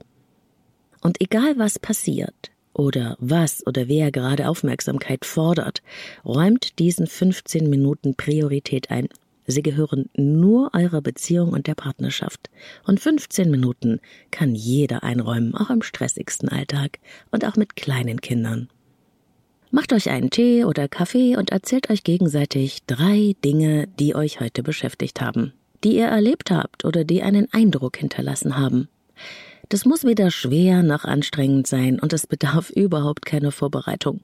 Und 1.01 1.21
egal 1.21 1.57
was 1.57 1.79
passiert 1.79 2.51
oder 2.73 3.17
was 3.19 3.65
oder 3.65 3.87
wer 3.87 4.11
gerade 4.11 4.47
Aufmerksamkeit 4.47 5.25
fordert, 5.25 5.81
räumt 6.25 6.79
diesen 6.79 7.07
15 7.07 7.69
Minuten 7.69 8.15
Priorität 8.15 8.91
ein. 8.91 9.07
Sie 9.45 9.63
gehören 9.63 10.09
nur 10.15 10.71
eurer 10.73 11.01
Beziehung 11.01 11.53
und 11.53 11.67
der 11.67 11.75
Partnerschaft. 11.75 12.49
Und 12.85 12.99
15 12.99 13.49
Minuten 13.49 14.01
kann 14.29 14.55
jeder 14.55 15.03
einräumen, 15.03 15.55
auch 15.55 15.69
im 15.69 15.81
stressigsten 15.81 16.49
Alltag 16.49 16.99
und 17.31 17.45
auch 17.45 17.55
mit 17.55 17.77
kleinen 17.77 18.19
Kindern. 18.19 18.67
Macht 19.69 19.91
euch 19.91 20.09
einen 20.09 20.29
Tee 20.29 20.63
oder 20.63 20.87
Kaffee 20.87 21.35
und 21.35 21.51
erzählt 21.51 21.89
euch 21.89 22.03
gegenseitig 22.03 22.85
drei 22.87 23.35
Dinge, 23.43 23.87
die 23.99 24.15
euch 24.15 24.39
heute 24.39 24.63
beschäftigt 24.63 25.19
haben, 25.19 25.51
die 25.83 25.97
ihr 25.97 26.05
erlebt 26.05 26.51
habt 26.51 26.85
oder 26.85 27.03
die 27.03 27.21
einen 27.21 27.51
Eindruck 27.51 27.97
hinterlassen 27.97 28.57
haben. 28.57 28.87
Das 29.67 29.83
muss 29.83 30.05
weder 30.05 30.31
schwer 30.31 30.83
noch 30.83 31.03
anstrengend 31.03 31.67
sein 31.67 31.99
und 31.99 32.13
es 32.13 32.27
bedarf 32.27 32.69
überhaupt 32.75 33.25
keiner 33.25 33.51
Vorbereitung. 33.51 34.21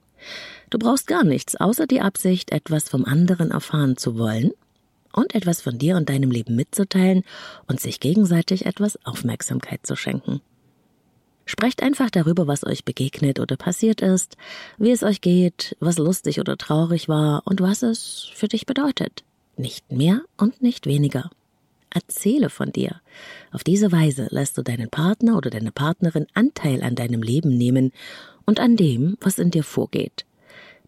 Du 0.70 0.78
brauchst 0.78 1.06
gar 1.06 1.24
nichts 1.24 1.56
außer 1.56 1.86
die 1.86 2.00
Absicht, 2.00 2.50
etwas 2.50 2.88
vom 2.88 3.04
anderen 3.04 3.50
erfahren 3.50 3.98
zu 3.98 4.16
wollen 4.16 4.52
und 5.12 5.34
etwas 5.34 5.60
von 5.60 5.78
dir 5.78 5.96
und 5.96 6.08
deinem 6.08 6.30
Leben 6.30 6.56
mitzuteilen 6.56 7.22
und 7.66 7.80
sich 7.80 8.00
gegenseitig 8.00 8.64
etwas 8.64 8.98
Aufmerksamkeit 9.04 9.86
zu 9.86 9.94
schenken. 9.94 10.40
Sprecht 11.46 11.82
einfach 11.82 12.10
darüber, 12.10 12.46
was 12.46 12.64
euch 12.64 12.84
begegnet 12.84 13.38
oder 13.38 13.56
passiert 13.56 14.00
ist, 14.00 14.36
wie 14.78 14.90
es 14.90 15.02
euch 15.02 15.20
geht, 15.20 15.76
was 15.80 15.98
lustig 15.98 16.40
oder 16.40 16.56
traurig 16.56 17.08
war 17.08 17.42
und 17.44 17.60
was 17.60 17.82
es 17.82 18.28
für 18.34 18.48
dich 18.48 18.66
bedeutet. 18.66 19.24
Nicht 19.56 19.92
mehr 19.92 20.22
und 20.36 20.62
nicht 20.62 20.86
weniger. 20.86 21.30
Erzähle 21.90 22.50
von 22.50 22.72
dir. 22.72 23.00
Auf 23.52 23.62
diese 23.62 23.92
Weise 23.92 24.26
lässt 24.30 24.58
du 24.58 24.62
deinen 24.62 24.90
Partner 24.90 25.36
oder 25.36 25.50
deine 25.50 25.70
Partnerin 25.70 26.26
Anteil 26.34 26.82
an 26.82 26.96
deinem 26.96 27.22
Leben 27.22 27.56
nehmen 27.56 27.92
und 28.46 28.58
an 28.58 28.76
dem, 28.76 29.16
was 29.20 29.38
in 29.38 29.50
dir 29.50 29.62
vorgeht. 29.62 30.24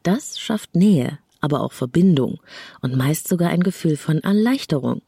Das 0.03 0.41
schafft 0.41 0.75
Nähe, 0.75 1.19
aber 1.41 1.61
auch 1.61 1.73
Verbindung 1.73 2.41
und 2.81 2.97
meist 2.97 3.29
sogar 3.29 3.51
ein 3.51 3.63
Gefühl 3.63 3.97
von 3.97 4.19
Erleichterung. 4.19 5.03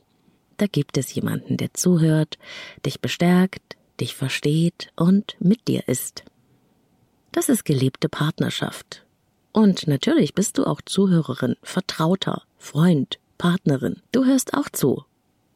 Da 0.57 0.67
gibt 0.67 0.99
es 0.99 1.15
jemanden, 1.15 1.57
der 1.57 1.75
zuhört, 1.75 2.39
dich 2.85 3.01
bestärkt, 3.01 3.77
dich 4.01 4.15
versteht 4.15 4.91
und 4.97 5.37
mit 5.41 5.69
dir 5.69 5.87
ist. 5.89 6.25
Das 7.33 7.49
ist 7.49 7.65
gelebte 7.65 8.09
Partnerschaft. 8.09 9.05
Und 9.53 9.87
natürlich 9.87 10.35
bist 10.35 10.59
du 10.59 10.65
auch 10.65 10.81
Zuhörerin, 10.85 11.57
Vertrauter, 11.63 12.43
Freund, 12.59 13.19
Partnerin. 13.39 13.97
Du 14.13 14.25
hörst 14.25 14.55
auch 14.55 14.69
zu. 14.69 15.05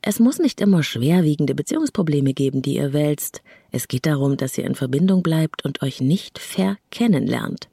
Es 0.00 0.18
muss 0.18 0.38
nicht 0.38 0.60
immer 0.60 0.82
schwerwiegende 0.82 1.54
Beziehungsprobleme 1.54 2.34
geben, 2.34 2.60
die 2.60 2.76
ihr 2.76 2.92
wälzt. 2.92 3.42
Es 3.70 3.86
geht 3.86 4.06
darum, 4.06 4.36
dass 4.36 4.58
ihr 4.58 4.64
in 4.64 4.74
Verbindung 4.74 5.22
bleibt 5.22 5.64
und 5.64 5.82
euch 5.82 6.00
nicht 6.00 6.40
verkennen 6.40 7.26
lernt. 7.26 7.68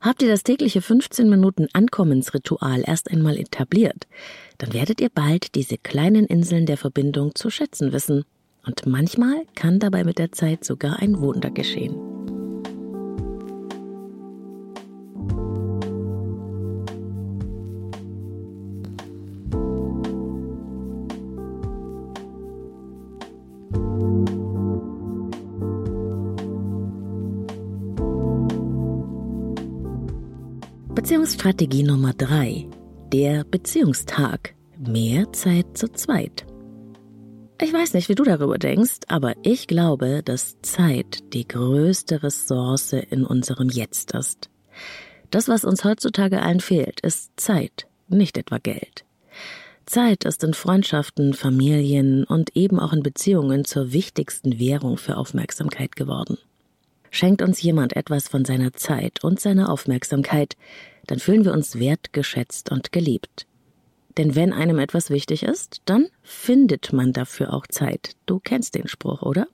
Habt 0.00 0.22
ihr 0.22 0.28
das 0.28 0.42
tägliche 0.42 0.80
15 0.80 1.28
Minuten 1.28 1.68
Ankommensritual 1.72 2.82
erst 2.86 3.10
einmal 3.10 3.36
etabliert, 3.36 4.08
dann 4.58 4.72
werdet 4.72 5.00
ihr 5.00 5.10
bald 5.10 5.54
diese 5.54 5.76
kleinen 5.76 6.26
Inseln 6.26 6.66
der 6.66 6.78
Verbindung 6.78 7.34
zu 7.34 7.50
schätzen 7.50 7.92
wissen. 7.92 8.24
Und 8.66 8.86
manchmal 8.86 9.46
kann 9.54 9.78
dabei 9.78 10.04
mit 10.04 10.18
der 10.18 10.32
Zeit 10.32 10.64
sogar 10.64 10.98
ein 10.98 11.20
Wunder 11.20 11.50
geschehen. 11.50 11.96
Beziehungsstrategie 30.94 31.82
Nummer 31.82 32.12
drei: 32.12 32.68
Der 33.12 33.44
Beziehungstag. 33.44 34.54
Mehr 34.78 35.32
Zeit 35.32 35.76
zu 35.76 35.88
zweit. 35.92 36.49
Ich 37.62 37.74
weiß 37.74 37.92
nicht, 37.92 38.08
wie 38.08 38.14
du 38.14 38.24
darüber 38.24 38.56
denkst, 38.56 39.00
aber 39.08 39.34
ich 39.42 39.66
glaube, 39.66 40.22
dass 40.24 40.56
Zeit 40.62 41.18
die 41.34 41.46
größte 41.46 42.22
Ressource 42.22 42.94
in 42.94 43.26
unserem 43.26 43.68
Jetzt 43.68 44.14
ist. 44.14 44.48
Das, 45.30 45.46
was 45.46 45.66
uns 45.66 45.84
heutzutage 45.84 46.40
allen 46.40 46.60
fehlt, 46.60 47.00
ist 47.00 47.32
Zeit, 47.36 47.86
nicht 48.08 48.38
etwa 48.38 48.56
Geld. 48.56 49.04
Zeit 49.84 50.24
ist 50.24 50.42
in 50.42 50.54
Freundschaften, 50.54 51.34
Familien 51.34 52.24
und 52.24 52.56
eben 52.56 52.80
auch 52.80 52.94
in 52.94 53.02
Beziehungen 53.02 53.66
zur 53.66 53.92
wichtigsten 53.92 54.58
Währung 54.58 54.96
für 54.96 55.18
Aufmerksamkeit 55.18 55.96
geworden. 55.96 56.38
Schenkt 57.10 57.42
uns 57.42 57.60
jemand 57.60 57.94
etwas 57.94 58.28
von 58.28 58.46
seiner 58.46 58.72
Zeit 58.72 59.22
und 59.22 59.38
seiner 59.38 59.68
Aufmerksamkeit, 59.68 60.56
dann 61.06 61.18
fühlen 61.18 61.44
wir 61.44 61.52
uns 61.52 61.78
wertgeschätzt 61.78 62.70
und 62.70 62.90
geliebt. 62.90 63.46
Denn 64.20 64.34
wenn 64.34 64.52
einem 64.52 64.78
etwas 64.78 65.08
wichtig 65.08 65.44
ist, 65.44 65.80
dann 65.86 66.08
findet 66.22 66.92
man 66.92 67.14
dafür 67.14 67.54
auch 67.54 67.66
Zeit. 67.66 68.16
Du 68.26 68.38
kennst 68.38 68.74
den 68.74 68.86
Spruch, 68.86 69.22
oder? 69.22 69.46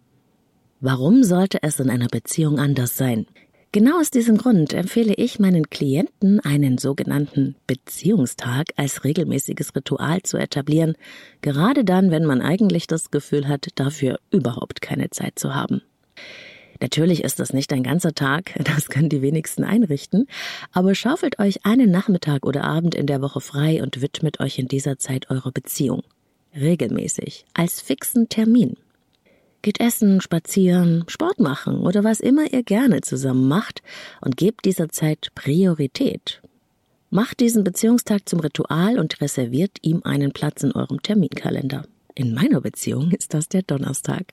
Warum 0.81 1.23
sollte 1.23 1.63
es 1.63 1.79
in 1.79 1.89
einer 1.89 2.09
Beziehung 2.09 2.59
anders 2.59 2.97
sein? 2.97 3.27
Genau 3.71 4.01
aus 4.01 4.11
diesem 4.11 4.39
Grund 4.39 4.73
empfehle 4.73 5.15
ich 5.15 5.39
meinen 5.39 5.71
Klienten, 5.71 6.41
einen 6.41 6.79
sogenannten 6.79 7.55
Beziehungstag 7.69 8.71
als 8.75 9.05
regelmäßiges 9.05 9.77
Ritual 9.77 10.23
zu 10.25 10.37
etablieren, 10.37 10.97
gerade 11.43 11.85
dann, 11.85 12.11
wenn 12.11 12.25
man 12.25 12.41
eigentlich 12.41 12.89
das 12.89 13.13
Gefühl 13.13 13.47
hat, 13.47 13.69
dafür 13.77 14.19
überhaupt 14.33 14.83
keine 14.83 15.11
Zeit 15.11 15.39
zu 15.39 15.55
haben. 15.55 15.83
Natürlich 16.81 17.25
ist 17.25 17.41
das 17.41 17.53
nicht 17.53 17.73
ein 17.73 17.83
ganzer 17.83 18.15
Tag, 18.15 18.55
das 18.65 18.89
können 18.89 19.09
die 19.09 19.23
wenigsten 19.23 19.65
einrichten, 19.65 20.27
aber 20.73 20.95
schaufelt 20.95 21.39
euch 21.39 21.65
einen 21.65 21.91
Nachmittag 21.91 22.45
oder 22.47 22.65
Abend 22.65 22.95
in 22.95 23.07
der 23.07 23.23
Woche 23.23 23.41
frei 23.41 23.83
und 23.83 24.01
widmet 24.01 24.41
euch 24.41 24.59
in 24.59 24.69
dieser 24.69 24.99
Zeit 24.99 25.31
eurer 25.31 25.53
Beziehung. 25.53 26.03
Regelmäßig, 26.55 27.45
als 27.55 27.81
fixen 27.81 28.29
Termin. 28.29 28.77
Geht 29.63 29.81
essen, 29.81 30.21
spazieren, 30.21 31.05
Sport 31.09 31.41
machen 31.41 31.81
oder 31.81 32.05
was 32.05 32.21
immer 32.21 32.53
ihr 32.53 32.63
gerne 32.63 33.01
zusammen 33.01 33.49
macht 33.49 33.83
und 34.21 34.37
gebt 34.37 34.65
dieser 34.65 34.89
Zeit 34.89 35.33
Priorität. 35.35 36.41
Macht 37.11 37.41
diesen 37.41 37.65
Beziehungstag 37.65 38.29
zum 38.29 38.41
Ritual 38.41 38.99
und 38.99 39.21
reserviert 39.21 39.79
ihm 39.83 40.03
einen 40.05 40.33
Platz 40.33 40.63
in 40.63 40.73
eurem 40.73 41.03
Terminkalender. 41.03 41.85
In 42.15 42.35
meiner 42.35 42.61
Beziehung 42.61 43.13
ist 43.13 43.35
das 43.35 43.49
der 43.49 43.63
Donnerstag. 43.63 44.33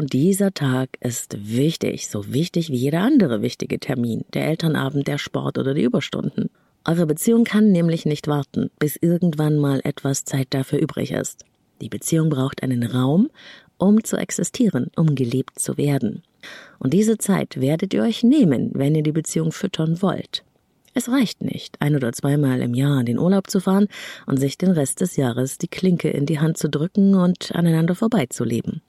Und 0.00 0.14
dieser 0.14 0.54
Tag 0.54 0.96
ist 1.00 1.36
wichtig, 1.38 2.08
so 2.08 2.32
wichtig 2.32 2.70
wie 2.70 2.76
jeder 2.76 3.02
andere 3.02 3.42
wichtige 3.42 3.78
Termin, 3.78 4.24
der 4.32 4.46
Elternabend, 4.46 5.06
der 5.06 5.18
Sport 5.18 5.58
oder 5.58 5.74
die 5.74 5.82
Überstunden. 5.82 6.48
Eure 6.86 7.04
Beziehung 7.04 7.44
kann 7.44 7.70
nämlich 7.70 8.06
nicht 8.06 8.26
warten, 8.26 8.70
bis 8.78 8.96
irgendwann 8.96 9.58
mal 9.58 9.82
etwas 9.84 10.24
Zeit 10.24 10.46
dafür 10.54 10.78
übrig 10.78 11.10
ist. 11.10 11.44
Die 11.82 11.90
Beziehung 11.90 12.30
braucht 12.30 12.62
einen 12.62 12.82
Raum, 12.82 13.28
um 13.76 14.02
zu 14.02 14.16
existieren, 14.16 14.90
um 14.96 15.14
gelebt 15.16 15.58
zu 15.58 15.76
werden. 15.76 16.22
Und 16.78 16.94
diese 16.94 17.18
Zeit 17.18 17.60
werdet 17.60 17.92
ihr 17.92 18.02
euch 18.02 18.22
nehmen, 18.22 18.70
wenn 18.72 18.94
ihr 18.94 19.02
die 19.02 19.12
Beziehung 19.12 19.52
füttern 19.52 20.00
wollt. 20.00 20.44
Es 20.94 21.10
reicht 21.10 21.42
nicht, 21.42 21.76
ein 21.78 21.94
oder 21.94 22.14
zweimal 22.14 22.62
im 22.62 22.72
Jahr 22.72 23.00
in 23.00 23.04
den 23.04 23.18
Urlaub 23.18 23.50
zu 23.50 23.60
fahren 23.60 23.88
und 24.24 24.38
sich 24.38 24.56
den 24.56 24.70
Rest 24.70 25.02
des 25.02 25.16
Jahres 25.16 25.58
die 25.58 25.68
Klinke 25.68 26.08
in 26.08 26.24
die 26.24 26.40
Hand 26.40 26.56
zu 26.56 26.70
drücken 26.70 27.14
und 27.16 27.54
aneinander 27.54 27.94
vorbeizuleben. 27.94 28.80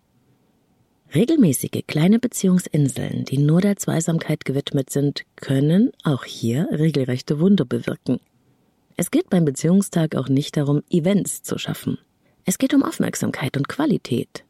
Regelmäßige 1.13 1.83
kleine 1.87 2.19
Beziehungsinseln, 2.19 3.25
die 3.25 3.37
nur 3.37 3.59
der 3.59 3.75
Zweisamkeit 3.75 4.45
gewidmet 4.45 4.89
sind, 4.89 5.23
können 5.35 5.91
auch 6.03 6.23
hier 6.23 6.69
regelrechte 6.71 7.41
Wunder 7.41 7.65
bewirken. 7.65 8.21
Es 8.95 9.11
geht 9.11 9.29
beim 9.29 9.43
Beziehungstag 9.43 10.15
auch 10.15 10.29
nicht 10.29 10.55
darum, 10.55 10.83
Events 10.89 11.43
zu 11.43 11.57
schaffen. 11.57 11.97
Es 12.45 12.57
geht 12.57 12.73
um 12.73 12.81
Aufmerksamkeit 12.81 13.57
und 13.57 13.67
Qualität. 13.67 14.45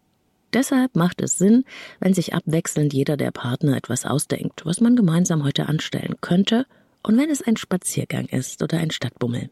Deshalb 0.53 0.95
macht 0.95 1.21
es 1.21 1.39
Sinn, 1.39 1.63
wenn 1.99 2.13
sich 2.13 2.35
abwechselnd 2.35 2.93
jeder 2.93 3.17
der 3.17 3.31
Partner 3.31 3.75
etwas 3.75 4.05
ausdenkt, 4.05 4.63
was 4.63 4.81
man 4.81 4.95
gemeinsam 4.95 5.43
heute 5.43 5.67
anstellen 5.67 6.15
könnte, 6.21 6.67
und 7.01 7.17
wenn 7.17 7.31
es 7.31 7.41
ein 7.41 7.57
Spaziergang 7.57 8.25
ist 8.25 8.61
oder 8.61 8.77
ein 8.77 8.91
Stadtbummel. 8.91 9.49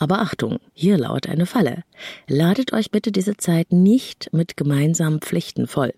Aber 0.00 0.22
Achtung, 0.22 0.60
hier 0.72 0.96
lauert 0.96 1.28
eine 1.28 1.44
Falle. 1.44 1.84
Ladet 2.26 2.72
euch 2.72 2.90
bitte 2.90 3.12
diese 3.12 3.36
Zeit 3.36 3.70
nicht 3.70 4.30
mit 4.32 4.56
gemeinsamen 4.56 5.20
Pflichten 5.20 5.66
voll. 5.66 5.92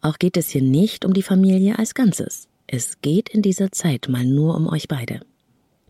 Auch 0.00 0.18
geht 0.18 0.36
es 0.36 0.48
hier 0.48 0.62
nicht 0.62 1.04
um 1.04 1.12
die 1.12 1.24
Familie 1.24 1.76
als 1.76 1.94
Ganzes. 1.94 2.46
Es 2.68 3.00
geht 3.02 3.28
in 3.28 3.42
dieser 3.42 3.72
Zeit 3.72 4.08
mal 4.08 4.24
nur 4.24 4.54
um 4.54 4.68
euch 4.68 4.86
beide. 4.86 5.20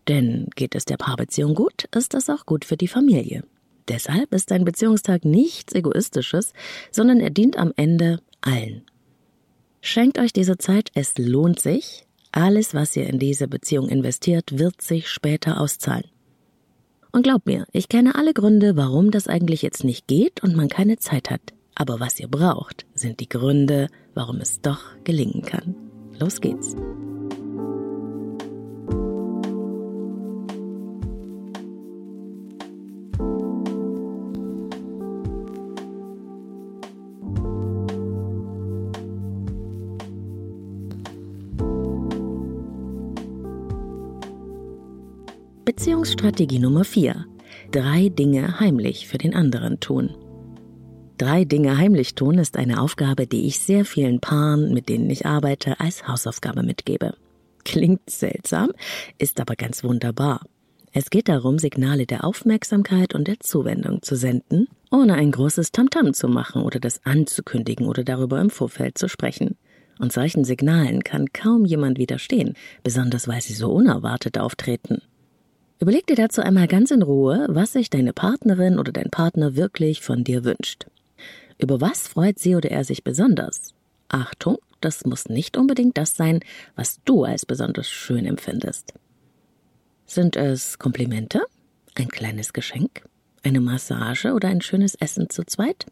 Denn 0.07 0.47
geht 0.55 0.73
es 0.73 0.85
der 0.85 0.97
Paarbeziehung 0.97 1.53
gut, 1.53 1.85
ist 1.95 2.15
das 2.15 2.27
auch 2.31 2.47
gut 2.47 2.65
für 2.65 2.75
die 2.75 2.87
Familie. 2.87 3.43
Deshalb 3.87 4.33
ist 4.33 4.51
ein 4.51 4.65
Beziehungstag 4.65 5.23
nichts 5.23 5.73
Egoistisches, 5.73 6.53
sondern 6.89 7.19
er 7.19 7.29
dient 7.29 7.55
am 7.57 7.71
Ende 7.75 8.19
allen. 8.41 8.81
Schenkt 9.81 10.17
euch 10.17 10.33
diese 10.33 10.57
Zeit, 10.57 10.89
es 10.95 11.19
lohnt 11.19 11.59
sich. 11.59 12.07
Alles, 12.31 12.73
was 12.73 12.95
ihr 12.95 13.05
in 13.05 13.19
diese 13.19 13.47
Beziehung 13.47 13.89
investiert, 13.89 14.57
wird 14.57 14.81
sich 14.81 15.07
später 15.07 15.61
auszahlen. 15.61 16.05
Und 17.19 17.23
glaubt 17.23 17.47
mir, 17.47 17.65
ich 17.73 17.89
kenne 17.89 18.15
alle 18.15 18.33
Gründe, 18.33 18.77
warum 18.77 19.11
das 19.11 19.27
eigentlich 19.27 19.61
jetzt 19.61 19.83
nicht 19.83 20.07
geht 20.07 20.41
und 20.41 20.55
man 20.55 20.69
keine 20.69 20.99
Zeit 20.99 21.29
hat. 21.29 21.41
Aber 21.75 21.99
was 21.99 22.17
ihr 22.17 22.29
braucht, 22.29 22.85
sind 22.93 23.19
die 23.19 23.27
Gründe, 23.27 23.89
warum 24.13 24.37
es 24.37 24.61
doch 24.61 24.79
gelingen 25.03 25.41
kann. 25.41 25.75
Los 26.17 26.39
geht's. 26.39 26.77
Beziehungsstrategie 45.69 46.57
Nummer 46.57 46.83
4. 46.83 47.27
Drei 47.69 48.09
Dinge 48.09 48.59
heimlich 48.59 49.07
für 49.07 49.19
den 49.19 49.35
anderen 49.35 49.79
tun. 49.79 50.15
Drei 51.19 51.45
Dinge 51.45 51.77
heimlich 51.77 52.15
tun 52.15 52.39
ist 52.39 52.57
eine 52.57 52.81
Aufgabe, 52.81 53.27
die 53.27 53.45
ich 53.45 53.59
sehr 53.59 53.85
vielen 53.85 54.19
Paaren, 54.19 54.73
mit 54.73 54.89
denen 54.89 55.07
ich 55.11 55.27
arbeite, 55.27 55.79
als 55.79 56.07
Hausaufgabe 56.07 56.63
mitgebe. 56.63 57.13
Klingt 57.65 58.09
seltsam, 58.09 58.71
ist 59.19 59.39
aber 59.39 59.55
ganz 59.55 59.83
wunderbar. 59.83 60.41
Es 60.91 61.11
geht 61.11 61.29
darum, 61.29 61.59
Signale 61.59 62.07
der 62.07 62.23
Aufmerksamkeit 62.23 63.13
und 63.13 63.27
der 63.27 63.39
Zuwendung 63.39 64.01
zu 64.01 64.15
senden, 64.15 64.69
ohne 64.89 65.13
ein 65.13 65.29
großes 65.29 65.71
Tamtam 65.71 66.15
zu 66.15 66.27
machen 66.27 66.63
oder 66.63 66.79
das 66.79 67.05
anzukündigen 67.05 67.85
oder 67.85 68.03
darüber 68.03 68.41
im 68.41 68.49
Vorfeld 68.49 68.97
zu 68.97 69.07
sprechen. 69.07 69.55
Und 69.99 70.13
solchen 70.13 70.45
Signalen 70.45 71.03
kann 71.03 71.31
kaum 71.31 71.63
jemand 71.63 71.99
widerstehen, 71.99 72.55
besonders 72.81 73.27
weil 73.27 73.41
sie 73.41 73.53
so 73.53 73.71
unerwartet 73.71 74.39
auftreten. 74.39 75.03
Überleg 75.81 76.07
dir 76.07 76.17
dazu 76.17 76.41
einmal 76.41 76.67
ganz 76.67 76.91
in 76.91 77.01
Ruhe, 77.01 77.45
was 77.49 77.71
sich 77.71 77.89
deine 77.89 78.11
Partnerin 78.11 78.79
oder 78.79 78.91
dein 78.91 79.09
Partner 79.09 79.55
wirklich 79.55 80.01
von 80.01 80.25
dir 80.25 80.43
wünscht. 80.43 80.87
Über 81.57 81.79
was 81.79 82.07
freut 82.07 82.37
sie 82.37 82.55
oder 82.55 82.69
er 82.69 82.83
sich 82.83 83.05
besonders? 83.05 83.73
Achtung, 84.09 84.57
das 84.81 85.05
muss 85.05 85.29
nicht 85.29 85.55
unbedingt 85.55 85.97
das 85.97 86.15
sein, 86.17 86.41
was 86.75 86.99
du 87.05 87.23
als 87.23 87.45
besonders 87.45 87.89
schön 87.89 88.25
empfindest. 88.25 88.93
Sind 90.05 90.35
es 90.35 90.79
Komplimente? 90.79 91.41
Ein 91.95 92.09
kleines 92.09 92.51
Geschenk? 92.51 93.05
Eine 93.43 93.61
Massage 93.61 94.33
oder 94.33 94.49
ein 94.49 94.61
schönes 94.61 94.95
Essen 94.95 95.29
zu 95.29 95.45
zweit? 95.45 95.85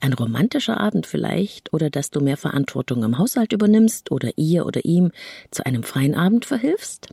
Ein 0.00 0.14
romantischer 0.14 0.80
Abend 0.80 1.06
vielleicht 1.06 1.74
oder 1.74 1.90
dass 1.90 2.10
du 2.10 2.20
mehr 2.20 2.38
Verantwortung 2.38 3.02
im 3.02 3.18
Haushalt 3.18 3.52
übernimmst 3.52 4.10
oder 4.10 4.30
ihr 4.36 4.64
oder 4.64 4.86
ihm 4.86 5.12
zu 5.50 5.66
einem 5.66 5.82
freien 5.82 6.14
Abend 6.14 6.46
verhilfst? 6.46 7.08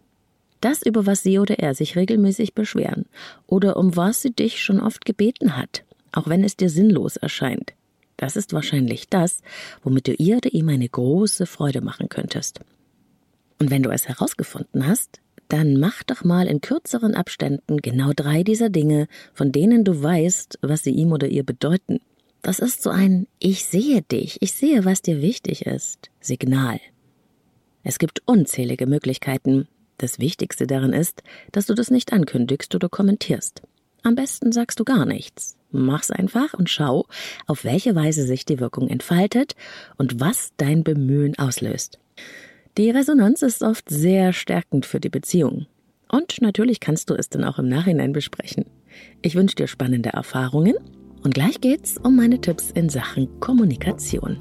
Das, 0.61 0.81
über 0.81 1.05
was 1.05 1.23
sie 1.23 1.39
oder 1.39 1.59
er 1.59 1.75
sich 1.75 1.95
regelmäßig 1.95 2.53
beschweren 2.53 3.05
oder 3.45 3.77
um 3.77 3.95
was 3.95 4.21
sie 4.21 4.31
dich 4.31 4.61
schon 4.61 4.79
oft 4.79 5.05
gebeten 5.05 5.55
hat, 5.55 5.83
auch 6.11 6.27
wenn 6.27 6.43
es 6.43 6.57
dir 6.57 6.69
sinnlos 6.69 7.17
erscheint. 7.17 7.73
Das 8.17 8.35
ist 8.35 8.53
wahrscheinlich 8.53 9.09
das, 9.09 9.41
womit 9.83 10.07
du 10.07 10.13
ihr 10.13 10.37
oder 10.37 10.51
ihm 10.51 10.69
eine 10.69 10.89
große 10.89 11.45
Freude 11.45 11.81
machen 11.81 12.09
könntest. 12.09 12.61
Und 13.59 13.69
wenn 13.69 13.83
du 13.83 13.91
es 13.91 14.07
herausgefunden 14.07 14.87
hast, 14.87 15.21
dann 15.47 15.79
mach 15.79 16.03
doch 16.03 16.23
mal 16.23 16.47
in 16.47 16.61
kürzeren 16.61 17.15
Abständen 17.15 17.77
genau 17.77 18.11
drei 18.15 18.43
dieser 18.43 18.69
Dinge, 18.69 19.07
von 19.33 19.51
denen 19.51 19.83
du 19.83 20.01
weißt, 20.01 20.59
was 20.61 20.83
sie 20.83 20.91
ihm 20.91 21.11
oder 21.11 21.27
ihr 21.27 21.43
bedeuten. 21.43 21.99
Das 22.41 22.59
ist 22.59 22.83
so 22.83 22.89
ein 22.89 23.27
Ich 23.39 23.65
sehe 23.65 24.01
dich, 24.01 24.41
ich 24.41 24.53
sehe, 24.53 24.83
was 24.85 25.01
dir 25.01 25.21
wichtig 25.21 25.65
ist 25.65 26.09
Signal. 26.19 26.79
Es 27.83 27.99
gibt 27.99 28.21
unzählige 28.25 28.87
Möglichkeiten, 28.87 29.67
das 29.97 30.19
Wichtigste 30.19 30.67
daran 30.67 30.93
ist, 30.93 31.23
dass 31.51 31.65
du 31.65 31.73
das 31.73 31.91
nicht 31.91 32.13
ankündigst 32.13 32.73
oder 32.75 32.89
kommentierst. 32.89 33.61
Am 34.03 34.15
besten 34.15 34.51
sagst 34.51 34.79
du 34.79 34.83
gar 34.83 35.05
nichts. 35.05 35.57
Mach's 35.71 36.11
einfach 36.11 36.53
und 36.53 36.69
schau, 36.69 37.05
auf 37.45 37.63
welche 37.65 37.93
Weise 37.95 38.25
sich 38.25 38.45
die 38.45 38.59
Wirkung 38.59 38.87
entfaltet 38.87 39.55
und 39.97 40.19
was 40.19 40.53
dein 40.57 40.83
Bemühen 40.83 41.37
auslöst. 41.37 41.99
Die 42.77 42.89
Resonanz 42.89 43.41
ist 43.41 43.63
oft 43.63 43.89
sehr 43.89 44.33
stärkend 44.33 44.85
für 44.85 44.99
die 44.99 45.09
Beziehung. 45.09 45.65
Und 46.09 46.41
natürlich 46.41 46.79
kannst 46.79 47.09
du 47.09 47.15
es 47.15 47.27
dann 47.29 47.43
auch 47.43 47.59
im 47.59 47.67
Nachhinein 47.67 48.13
besprechen. 48.13 48.65
Ich 49.21 49.35
wünsche 49.35 49.55
dir 49.55 49.67
spannende 49.67 50.09
Erfahrungen 50.09 50.75
und 51.23 51.33
gleich 51.33 51.59
geht's 51.59 51.97
um 51.97 52.15
meine 52.15 52.39
Tipps 52.39 52.71
in 52.71 52.89
Sachen 52.89 53.39
Kommunikation. 53.39 54.37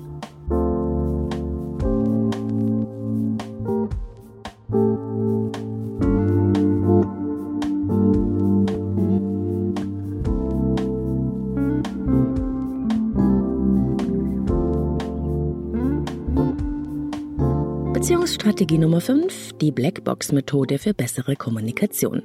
Beziehungsstrategie 18.07 18.79
Nummer 18.79 19.01
5, 19.01 19.55
die 19.55 19.73
Blackbox-Methode 19.73 20.79
für 20.79 20.95
bessere 20.95 21.35
Kommunikation. 21.35 22.23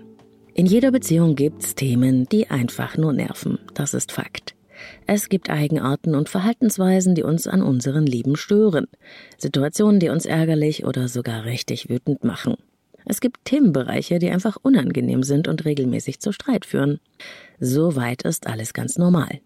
In 0.53 0.67
jeder 0.67 0.91
Beziehung 0.91 1.33
gibt's 1.33 1.73
Themen, 1.73 2.29
die 2.29 2.51
einfach 2.51 2.97
nur 2.97 3.13
nerven. 3.13 3.57
Das 3.73 3.95
ist 3.95 4.11
Fakt. 4.11 4.53
Es 5.07 5.27
gibt 5.27 5.49
Eigenarten 5.49 6.13
und 6.13 6.29
Verhaltensweisen, 6.29 7.15
die 7.15 7.23
uns 7.23 7.47
an 7.47 7.63
unseren 7.63 8.05
Leben 8.05 8.35
stören. 8.35 8.85
Situationen, 9.39 9.99
die 9.99 10.09
uns 10.09 10.27
ärgerlich 10.27 10.85
oder 10.85 11.07
sogar 11.07 11.45
richtig 11.45 11.89
wütend 11.89 12.23
machen. 12.23 12.57
Es 13.05 13.19
gibt 13.19 13.43
Themenbereiche, 13.45 14.19
die 14.19 14.29
einfach 14.29 14.57
unangenehm 14.61 15.23
sind 15.23 15.47
und 15.47 15.65
regelmäßig 15.65 16.19
zu 16.19 16.31
Streit 16.31 16.67
führen. 16.67 16.99
Soweit 17.59 18.21
ist 18.21 18.45
alles 18.45 18.73
ganz 18.73 18.99
normal. 18.99 19.41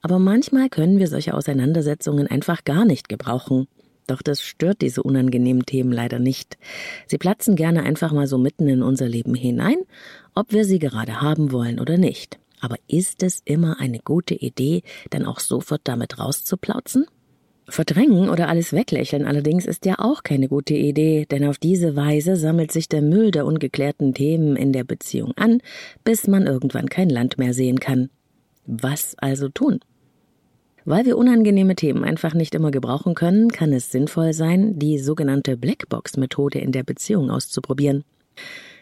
Aber 0.00 0.18
manchmal 0.18 0.68
können 0.70 0.98
wir 0.98 1.06
solche 1.06 1.34
Auseinandersetzungen 1.34 2.26
einfach 2.26 2.64
gar 2.64 2.84
nicht 2.84 3.08
gebrauchen. 3.08 3.68
Doch 4.06 4.22
das 4.22 4.42
stört 4.42 4.82
diese 4.82 5.02
unangenehmen 5.02 5.64
Themen 5.64 5.92
leider 5.92 6.18
nicht. 6.18 6.58
Sie 7.06 7.18
platzen 7.18 7.56
gerne 7.56 7.82
einfach 7.82 8.12
mal 8.12 8.26
so 8.26 8.38
mitten 8.38 8.68
in 8.68 8.82
unser 8.82 9.08
Leben 9.08 9.34
hinein, 9.34 9.78
ob 10.34 10.52
wir 10.52 10.64
sie 10.64 10.78
gerade 10.78 11.20
haben 11.20 11.52
wollen 11.52 11.78
oder 11.78 11.98
nicht. 11.98 12.38
Aber 12.60 12.76
ist 12.86 13.22
es 13.22 13.42
immer 13.44 13.80
eine 13.80 13.98
gute 13.98 14.34
Idee, 14.34 14.82
dann 15.10 15.24
auch 15.24 15.40
sofort 15.40 15.82
damit 15.84 16.18
rauszuplauzen? 16.18 17.06
Verdrängen 17.68 18.28
oder 18.28 18.48
alles 18.48 18.72
weglächeln 18.72 19.24
allerdings 19.24 19.66
ist 19.66 19.86
ja 19.86 19.94
auch 19.98 20.24
keine 20.24 20.48
gute 20.48 20.74
Idee, 20.74 21.26
denn 21.30 21.44
auf 21.44 21.58
diese 21.58 21.94
Weise 21.94 22.36
sammelt 22.36 22.72
sich 22.72 22.88
der 22.88 23.02
Müll 23.02 23.30
der 23.30 23.46
ungeklärten 23.46 24.14
Themen 24.14 24.56
in 24.56 24.72
der 24.72 24.84
Beziehung 24.84 25.32
an, 25.36 25.60
bis 26.04 26.26
man 26.26 26.46
irgendwann 26.46 26.88
kein 26.88 27.08
Land 27.08 27.38
mehr 27.38 27.54
sehen 27.54 27.78
kann. 27.78 28.10
Was 28.66 29.16
also 29.18 29.48
tun? 29.48 29.80
Weil 30.84 31.06
wir 31.06 31.16
unangenehme 31.16 31.76
Themen 31.76 32.04
einfach 32.04 32.34
nicht 32.34 32.54
immer 32.54 32.70
gebrauchen 32.70 33.14
können, 33.14 33.50
kann 33.50 33.72
es 33.72 33.92
sinnvoll 33.92 34.32
sein, 34.32 34.78
die 34.78 34.98
sogenannte 34.98 35.56
Blackbox-Methode 35.56 36.58
in 36.58 36.72
der 36.72 36.82
Beziehung 36.82 37.30
auszuprobieren. 37.30 38.04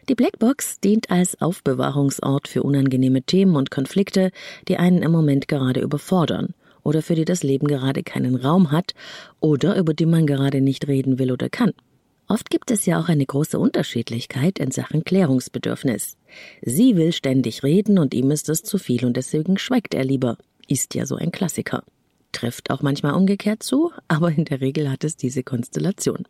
Die 0.08 0.14
Blackbox 0.14 0.80
dient 0.80 1.10
als 1.10 1.40
Aufbewahrungsort 1.40 2.48
für 2.48 2.62
unangenehme 2.62 3.22
Themen 3.22 3.54
und 3.54 3.70
Konflikte, 3.70 4.30
die 4.66 4.78
einen 4.78 5.02
im 5.02 5.12
Moment 5.12 5.46
gerade 5.46 5.80
überfordern 5.80 6.54
oder 6.82 7.02
für 7.02 7.14
die 7.14 7.26
das 7.26 7.42
Leben 7.42 7.66
gerade 7.66 8.02
keinen 8.02 8.36
Raum 8.36 8.72
hat 8.72 8.94
oder 9.40 9.76
über 9.76 9.92
die 9.92 10.06
man 10.06 10.26
gerade 10.26 10.62
nicht 10.62 10.88
reden 10.88 11.18
will 11.18 11.30
oder 11.30 11.50
kann. 11.50 11.72
Oft 12.28 12.48
gibt 12.48 12.70
es 12.70 12.86
ja 12.86 13.00
auch 13.00 13.08
eine 13.08 13.26
große 13.26 13.58
Unterschiedlichkeit 13.58 14.58
in 14.58 14.70
Sachen 14.70 15.04
Klärungsbedürfnis. 15.04 16.16
Sie 16.62 16.96
will 16.96 17.12
ständig 17.12 17.62
reden 17.62 17.98
und 17.98 18.14
ihm 18.14 18.30
ist 18.30 18.48
es 18.48 18.62
zu 18.62 18.78
viel 18.78 19.04
und 19.04 19.16
deswegen 19.16 19.58
schweigt 19.58 19.94
er 19.94 20.04
lieber. 20.04 20.38
Ist 20.70 20.94
ja 20.94 21.04
so 21.04 21.16
ein 21.16 21.32
Klassiker. 21.32 21.82
Trifft 22.30 22.70
auch 22.70 22.80
manchmal 22.80 23.14
umgekehrt 23.14 23.64
zu, 23.64 23.90
aber 24.08 24.30
in 24.30 24.44
der 24.44 24.60
Regel 24.60 24.88
hat 24.88 25.02
es 25.02 25.16
diese 25.16 25.42
Konstellation. 25.42 26.28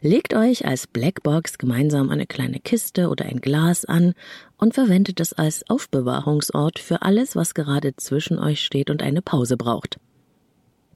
Legt 0.00 0.32
euch 0.32 0.64
als 0.64 0.86
Blackbox 0.86 1.58
gemeinsam 1.58 2.08
eine 2.08 2.26
kleine 2.26 2.58
Kiste 2.58 3.10
oder 3.10 3.26
ein 3.26 3.42
Glas 3.42 3.84
an 3.84 4.14
und 4.56 4.72
verwendet 4.72 5.20
es 5.20 5.34
als 5.34 5.68
Aufbewahrungsort 5.68 6.78
für 6.78 7.02
alles, 7.02 7.36
was 7.36 7.52
gerade 7.52 7.94
zwischen 7.96 8.38
euch 8.38 8.64
steht 8.64 8.88
und 8.88 9.02
eine 9.02 9.20
Pause 9.20 9.58
braucht. 9.58 9.98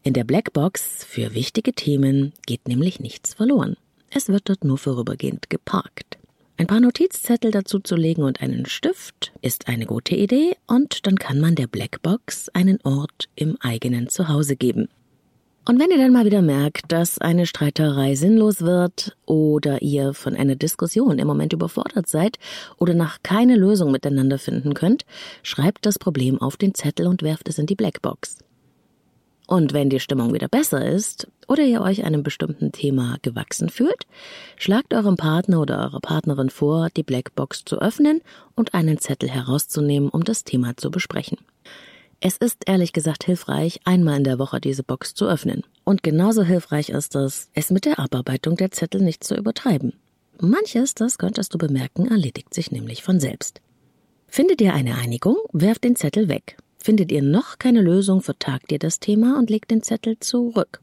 In 0.03 0.15
der 0.15 0.25
Blackbox 0.25 1.05
für 1.05 1.35
wichtige 1.35 1.75
Themen 1.75 2.33
geht 2.47 2.67
nämlich 2.67 2.99
nichts 2.99 3.35
verloren. 3.35 3.77
Es 4.09 4.29
wird 4.29 4.49
dort 4.49 4.65
nur 4.65 4.79
vorübergehend 4.79 5.51
geparkt. 5.51 6.17
Ein 6.57 6.69
paar 6.69 6.79
Notizzettel 6.79 7.51
dazu 7.51 7.81
zu 7.81 7.97
legen 7.97 8.23
und 8.23 8.41
einen 8.41 8.65
Stift 8.67 9.33
ist 9.43 9.67
eine 9.67 9.87
gute 9.87 10.15
Idee 10.15 10.55
und 10.69 11.05
dann 11.05 11.17
kann 11.17 11.41
man 11.41 11.57
der 11.57 11.67
Blackbox 11.67 12.49
einen 12.51 12.79
Ort 12.85 13.29
im 13.35 13.57
eigenen 13.61 14.09
Zuhause 14.09 14.55
geben. 14.55 14.89
Und 15.67 15.81
wenn 15.81 15.91
ihr 15.91 15.99
dann 15.99 16.13
mal 16.13 16.27
wieder 16.27 16.43
merkt, 16.43 16.93
dass 16.93 17.19
eine 17.19 17.47
Streiterei 17.47 18.15
sinnlos 18.15 18.61
wird 18.61 19.17
oder 19.27 19.83
ihr 19.83 20.15
von 20.15 20.37
einer 20.37 20.55
Diskussion 20.55 21.19
im 21.19 21.27
Moment 21.27 21.53
überfordert 21.53 22.07
seid 22.07 22.39
oder 22.79 22.95
nach 22.95 23.19
keine 23.25 23.57
Lösung 23.57 23.91
miteinander 23.91 24.39
finden 24.39 24.75
könnt, 24.75 25.05
schreibt 25.43 25.87
das 25.87 25.99
Problem 25.99 26.41
auf 26.41 26.57
den 26.57 26.75
Zettel 26.75 27.09
und 27.09 27.25
werft 27.25 27.49
es 27.49 27.59
in 27.59 27.67
die 27.67 27.77
Blackbox. 27.77 28.39
Und 29.47 29.75
wenn 29.75 29.91
die 29.91 30.01
Stimmung 30.01 30.33
wieder 30.33 30.49
besser 30.49 30.85
ist 30.85 31.29
oder 31.49 31.63
ihr 31.63 31.83
euch 31.83 32.05
einem 32.05 32.23
bestimmten 32.23 32.73
Thema 32.73 33.19
gewachsen 33.21 33.69
fühlt, 33.69 34.07
schlagt 34.57 34.95
eurem 34.95 35.17
Partner 35.17 35.61
oder 35.61 35.79
eurer 35.81 36.01
Partnerin 36.01 36.49
vor, 36.49 36.89
die 36.97 37.03
Blackbox 37.03 37.65
zu 37.65 37.79
öffnen 37.79 38.23
und 38.55 38.73
einen 38.73 38.99
Zettel 38.99 39.29
herauszunehmen, 39.29 40.09
um 40.09 40.25
das 40.25 40.45
Thema 40.45 40.77
zu 40.77 40.91
besprechen. 40.91 41.39
Es 42.21 42.39
ist 42.39 42.63
ehrlich 42.67 42.95
gesagt 42.95 43.25
hilfreich, 43.25 43.81
einmal 43.85 44.17
in 44.17 44.25
der 44.25 44.39
Woche 44.39 44.59
diese 44.59 44.83
Box 44.83 45.13
zu 45.13 45.27
öffnen. 45.27 45.63
Und 45.85 46.03
genauso 46.03 46.43
hilfreich 46.43 46.89
ist 46.89 47.15
es, 47.15 47.51
es 47.53 47.71
mit 47.71 47.85
der 47.85 47.99
Abarbeitung 47.99 48.57
der 48.57 48.71
Zettel 48.71 49.03
nicht 49.03 49.23
zu 49.25 49.35
übertreiben. 49.35 49.93
Manches, 50.41 50.95
das 50.95 51.19
könntest 51.19 51.53
du 51.53 51.59
bemerken, 51.59 52.09
erledigt 52.09 52.55
sich 52.55 52.73
nämlich 52.73 53.03
von 53.03 53.21
selbst. 53.21 53.61
Findet 54.27 54.63
ihr 54.63 54.73
eine 54.73 54.97
Einigung, 54.97 55.37
werft 55.53 55.85
den 55.85 55.97
Zettel 55.97 56.29
weg. 56.29 56.57
Findet 56.85 57.11
ihr 57.11 57.23
noch 57.23 57.59
keine 57.59 57.81
Lösung, 57.81 58.21
vertagt 58.21 58.71
ihr 58.71 58.79
das 58.79 59.01
Thema 59.01 59.39
und 59.39 59.49
legt 59.49 59.71
den 59.71 59.83
Zettel 59.83 60.19
zurück. 60.21 60.83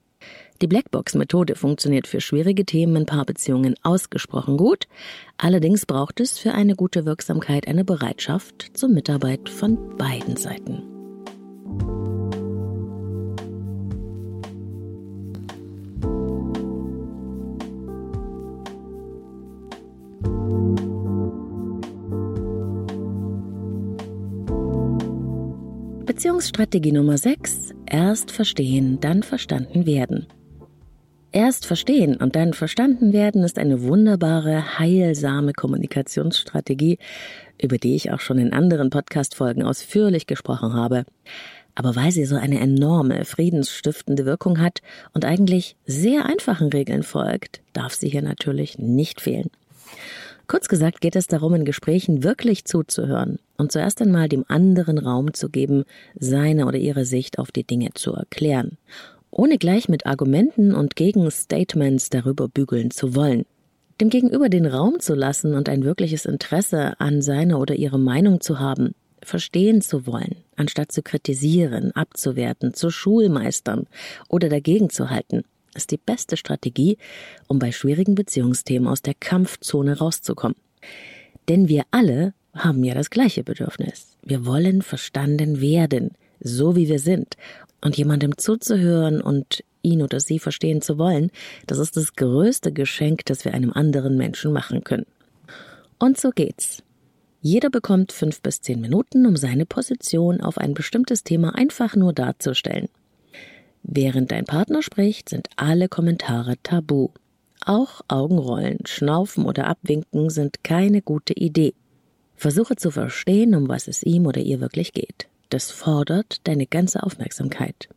Die 0.60 0.66
Blackbox-Methode 0.66 1.54
funktioniert 1.54 2.08
für 2.08 2.22
schwierige 2.22 2.66
Themen 2.66 2.96
in 2.96 3.06
Paarbeziehungen 3.06 3.76
ausgesprochen 3.84 4.58
gut. 4.58 4.88
Allerdings 5.38 5.86
braucht 5.86 6.20
es 6.20 6.40
für 6.40 6.54
eine 6.54 6.76
gute 6.76 7.06
Wirksamkeit 7.06 7.68
eine 7.68 7.86
Bereitschaft 7.86 8.72
zur 8.74 8.90
Mitarbeit 8.90 9.48
von 9.48 9.96
beiden 9.96 10.38
Seiten. 10.38 10.91
Beziehungsstrategie 26.22 26.92
Nummer 26.92 27.18
6. 27.18 27.74
Erst 27.88 28.30
verstehen, 28.30 29.00
dann 29.00 29.24
verstanden 29.24 29.88
werden. 29.88 30.28
Erst 31.32 31.66
verstehen 31.66 32.16
und 32.16 32.36
dann 32.36 32.54
verstanden 32.54 33.12
werden 33.12 33.44
ist 33.44 33.58
eine 33.58 33.82
wunderbare, 33.82 34.78
heilsame 34.78 35.54
Kommunikationsstrategie, 35.54 37.00
über 37.60 37.80
die 37.80 37.96
ich 37.96 38.12
auch 38.12 38.20
schon 38.20 38.38
in 38.38 38.54
anderen 38.54 38.92
Podcast-Folgen 38.92 39.64
ausführlich 39.64 40.28
gesprochen 40.28 40.76
habe. 40.76 41.06
Aber 41.74 41.96
weil 41.96 42.12
sie 42.12 42.26
so 42.26 42.36
eine 42.36 42.60
enorme, 42.60 43.26
friedensstiftende 43.26 44.24
Wirkung 44.24 44.60
hat 44.60 44.84
und 45.16 45.26
eigentlich 45.26 45.76
sehr 45.88 46.28
einfachen 46.28 46.68
Regeln 46.68 47.02
folgt, 47.02 47.64
darf 47.74 47.96
sie 47.96 48.10
hier 48.10 48.22
natürlich 48.22 48.78
nicht 48.78 49.22
fehlen. 49.22 49.50
Kurz 50.52 50.68
gesagt 50.68 51.00
geht 51.00 51.16
es 51.16 51.28
darum, 51.28 51.54
in 51.54 51.64
Gesprächen 51.64 52.26
wirklich 52.26 52.66
zuzuhören 52.66 53.40
und 53.56 53.72
zuerst 53.72 54.02
einmal 54.02 54.28
dem 54.28 54.44
anderen 54.50 54.98
Raum 54.98 55.34
zu 55.34 55.48
geben, 55.48 55.86
seine 56.20 56.66
oder 56.66 56.78
ihre 56.78 57.06
Sicht 57.06 57.40
auf 57.40 57.54
die 57.54 57.64
Dinge 57.64 57.92
zu 57.94 58.12
erklären, 58.12 58.78
ohne 59.30 59.58
gleich 59.58 59.88
mit 59.88 60.06
Argumenten 60.06 60.76
und 60.76 60.98
Gegenstatements 60.98 62.10
darüber 62.10 62.50
bügeln 62.50 62.92
zu 62.92 63.16
wollen. 63.16 63.46
Dem 64.02 64.10
Gegenüber 64.10 64.50
den 64.50 64.66
Raum 64.66 65.00
zu 65.00 65.16
lassen 65.16 65.54
und 65.54 65.70
ein 65.70 65.86
wirkliches 65.86 66.26
Interesse 66.26 67.00
an 67.00 67.22
seiner 67.22 67.58
oder 67.58 67.76
ihrer 67.76 67.98
Meinung 67.98 68.42
zu 68.42 68.60
haben, 68.60 68.94
verstehen 69.24 69.80
zu 69.80 70.06
wollen, 70.06 70.36
anstatt 70.58 70.92
zu 70.92 71.02
kritisieren, 71.02 71.94
abzuwerten, 71.94 72.74
zu 72.74 72.90
Schulmeistern 72.90 73.88
oder 74.28 74.50
dagegen 74.50 74.90
zu 74.90 75.10
halten, 75.10 75.46
ist 75.76 75.92
die 75.92 75.98
beste 75.98 76.38
Strategie, 76.38 76.98
um 77.48 77.60
bei 77.60 77.72
schwierigen 77.72 78.16
Beziehungsthemen 78.16 78.88
aus 78.88 79.02
der 79.02 79.14
Kampfzone 79.14 79.98
rauszukommen. 79.98 80.58
Denn 81.50 81.68
wir 81.68 81.84
alle 81.92 82.34
haben 82.54 82.84
ja 82.84 82.94
das 82.94 83.10
gleiche 83.10 83.44
Bedürfnis. 83.44 84.18
Wir 84.24 84.46
wollen 84.46 84.82
verstanden 84.82 85.62
werden, 85.62 86.12
so 86.40 86.76
wie 86.76 86.88
wir 86.88 87.00
sind. 87.00 87.36
Und 87.84 87.98
jemandem 87.98 88.38
zuzuhören 88.38 89.22
und 89.22 89.64
ihn 89.82 90.02
oder 90.02 90.20
sie 90.20 90.40
verstehen 90.40 90.82
zu 90.82 90.98
wollen, 90.98 91.32
das 91.66 91.80
ist 91.80 91.98
das 91.98 92.16
größte 92.16 92.72
Geschenk, 92.72 93.26
das 93.26 93.46
wir 93.46 93.54
einem 93.54 93.74
anderen 93.74 94.18
Menschen 94.18 94.54
machen 94.54 94.84
können. 94.84 95.08
Und 95.98 96.20
so 96.20 96.30
geht's. 96.30 96.84
Jeder 97.42 97.72
bekommt 97.72 98.12
fünf 98.12 98.42
bis 98.42 98.62
zehn 98.62 98.80
Minuten, 98.82 99.26
um 99.26 99.36
seine 99.36 99.66
Position 99.66 100.42
auf 100.42 100.60
ein 100.60 100.76
bestimmtes 100.76 101.24
Thema 101.24 101.56
einfach 101.56 101.96
nur 101.96 102.14
darzustellen. 102.14 102.88
Während 103.84 104.32
dein 104.32 104.46
Partner 104.46 104.82
spricht, 104.82 105.30
sind 105.30 105.50
alle 105.56 105.90
Kommentare 105.90 106.56
tabu. 106.64 107.10
Auch 107.66 108.02
Augenrollen, 108.08 108.80
Schnaufen 108.86 109.46
oder 109.46 109.68
Abwinken 109.68 110.30
sind 110.30 110.64
keine 110.64 111.02
gute 111.02 111.34
Idee. 111.34 111.74
Versuche 112.36 112.76
zu 112.76 112.90
verstehen, 112.90 113.54
um 113.54 113.68
was 113.68 113.88
es 113.88 114.02
ihm 114.04 114.26
oder 114.26 114.42
ihr 114.42 114.62
wirklich 114.62 114.94
geht. 114.94 115.28
Das 115.50 115.70
fordert 115.70 116.48
deine 116.48 116.66
ganze 116.66 117.04
Aufmerksamkeit. 117.04 117.90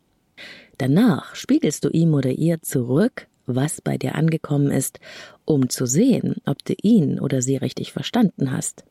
Danach 0.77 1.35
spiegelst 1.35 1.83
du 1.85 1.89
ihm 1.89 2.13
oder 2.13 2.31
ihr 2.31 2.61
zurück, 2.61 3.27
was 3.45 3.81
bei 3.81 3.97
dir 3.97 4.15
angekommen 4.15 4.71
ist, 4.71 4.99
um 5.45 5.69
zu 5.69 5.85
sehen, 5.85 6.35
ob 6.45 6.63
du 6.65 6.73
ihn 6.81 7.19
oder 7.19 7.41
sie 7.41 7.55
richtig 7.55 7.93
verstanden 7.93 8.51
hast. 8.51 8.83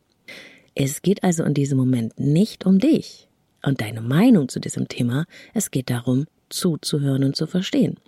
Es 0.74 1.02
geht 1.02 1.22
also 1.22 1.44
in 1.44 1.54
diesem 1.54 1.78
Moment 1.78 2.18
nicht 2.18 2.66
um 2.66 2.78
dich 2.78 3.28
und 3.64 3.80
deine 3.80 4.00
Meinung 4.00 4.48
zu 4.48 4.60
diesem 4.60 4.88
Thema, 4.88 5.26
es 5.52 5.70
geht 5.70 5.90
darum, 5.90 6.26
zuzuhören 6.48 7.24
und 7.24 7.36
zu 7.36 7.46
verstehen. 7.46 7.98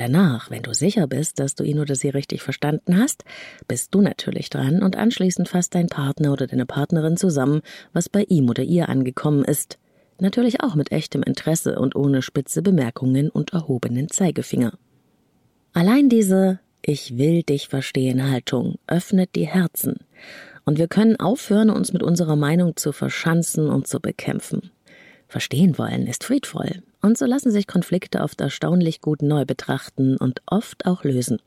Danach, 0.00 0.50
wenn 0.50 0.62
du 0.62 0.72
sicher 0.72 1.06
bist, 1.06 1.38
dass 1.38 1.54
du 1.54 1.62
ihn 1.62 1.78
oder 1.78 1.94
sie 1.94 2.08
richtig 2.08 2.42
verstanden 2.42 2.96
hast, 2.96 3.22
bist 3.68 3.94
du 3.94 4.00
natürlich 4.00 4.48
dran 4.48 4.82
und 4.82 4.96
anschließend 4.96 5.46
fasst 5.46 5.74
dein 5.74 5.88
Partner 5.88 6.32
oder 6.32 6.46
deine 6.46 6.64
Partnerin 6.64 7.18
zusammen, 7.18 7.60
was 7.92 8.08
bei 8.08 8.22
ihm 8.22 8.48
oder 8.48 8.62
ihr 8.62 8.88
angekommen 8.88 9.44
ist. 9.44 9.78
Natürlich 10.18 10.62
auch 10.62 10.74
mit 10.74 10.90
echtem 10.90 11.22
Interesse 11.22 11.78
und 11.78 11.96
ohne 11.96 12.22
spitze 12.22 12.62
Bemerkungen 12.62 13.28
und 13.28 13.52
erhobenen 13.52 14.08
Zeigefinger. 14.08 14.72
Allein 15.74 16.08
diese 16.08 16.60
Ich 16.80 17.18
will 17.18 17.42
dich 17.42 17.68
verstehen 17.68 18.30
Haltung 18.30 18.76
öffnet 18.86 19.34
die 19.34 19.46
Herzen 19.46 19.96
und 20.64 20.78
wir 20.78 20.88
können 20.88 21.16
aufhören, 21.16 21.68
uns 21.68 21.92
mit 21.92 22.02
unserer 22.02 22.36
Meinung 22.36 22.74
zu 22.76 22.92
verschanzen 22.92 23.68
und 23.68 23.86
zu 23.86 24.00
bekämpfen. 24.00 24.70
Verstehen 25.28 25.76
wollen 25.76 26.06
ist 26.06 26.24
friedvoll, 26.24 26.82
und 27.02 27.18
so 27.18 27.26
lassen 27.26 27.50
sich 27.50 27.66
Konflikte 27.66 28.20
oft 28.20 28.40
erstaunlich 28.40 29.00
gut 29.00 29.22
neu 29.22 29.44
betrachten 29.44 30.16
und 30.16 30.42
oft 30.46 30.86
auch 30.86 31.04
lösen. 31.04 31.38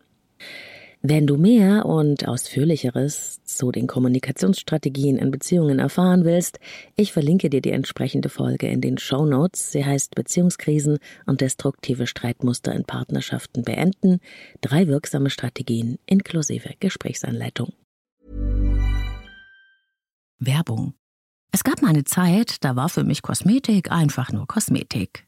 Wenn 1.06 1.28
du 1.28 1.36
mehr 1.36 1.86
und 1.86 2.30
ausführlicheres 2.30 3.44
zu 3.44 3.74
den 3.74 3.88
Kommunikationsstrategien 3.88 5.18
in 5.18 5.32
Beziehungen 5.32 5.80
erfahren 5.80 6.24
willst, 6.24 6.60
ich 6.96 7.12
verlinke 7.12 7.50
dir 7.50 7.60
die 7.60 7.72
entsprechende 7.72 8.30
Folge 8.30 8.68
in 8.68 8.80
den 8.80 8.98
Show 8.98 9.26
Notes. 9.26 9.74
Sie 9.74 9.84
heißt 9.84 10.16
Beziehungskrisen 10.16 11.00
und 11.26 11.42
destruktive 11.42 12.08
Streitmuster 12.08 12.74
in 12.74 12.86
Partnerschaften 12.86 13.64
beenden. 13.64 14.22
Drei 14.62 14.88
wirksame 14.88 15.30
Strategien 15.30 16.00
inklusive 16.06 16.70
Gesprächsanleitung. 16.80 17.74
Werbung. 20.40 20.94
Es 21.52 21.66
gab 21.66 21.82
mal 21.82 21.90
eine 21.90 22.06
Zeit, 22.06 22.64
da 22.64 22.78
war 22.78 22.88
für 22.88 23.04
mich 23.04 23.22
Kosmetik 23.22 23.92
einfach 23.92 24.32
nur 24.32 24.48
Kosmetik. 24.48 25.28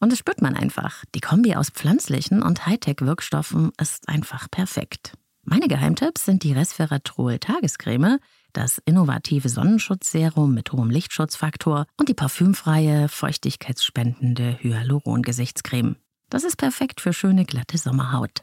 Und 0.00 0.10
das 0.10 0.18
spürt 0.18 0.42
man 0.42 0.56
einfach. 0.56 1.04
Die 1.14 1.20
Kombi 1.20 1.54
aus 1.54 1.70
pflanzlichen 1.70 2.42
und 2.42 2.66
Hightech-Wirkstoffen 2.66 3.70
ist 3.78 4.08
einfach 4.08 4.50
perfekt. 4.50 5.12
Meine 5.42 5.68
Geheimtipps 5.68 6.24
sind 6.24 6.42
die 6.42 6.52
Resveratrol 6.52 7.38
Tagescreme, 7.38 8.18
das 8.52 8.80
innovative 8.84 9.48
Sonnenschutzserum 9.48 10.54
mit 10.54 10.72
hohem 10.72 10.90
Lichtschutzfaktor 10.90 11.86
und 11.96 12.08
die 12.08 12.14
parfümfreie, 12.14 13.08
feuchtigkeitsspendende 13.08 14.58
Hyaluron-Gesichtscreme. 14.60 15.96
Das 16.30 16.44
ist 16.44 16.56
perfekt 16.56 17.00
für 17.00 17.12
schöne, 17.12 17.44
glatte 17.44 17.78
Sommerhaut. 17.78 18.42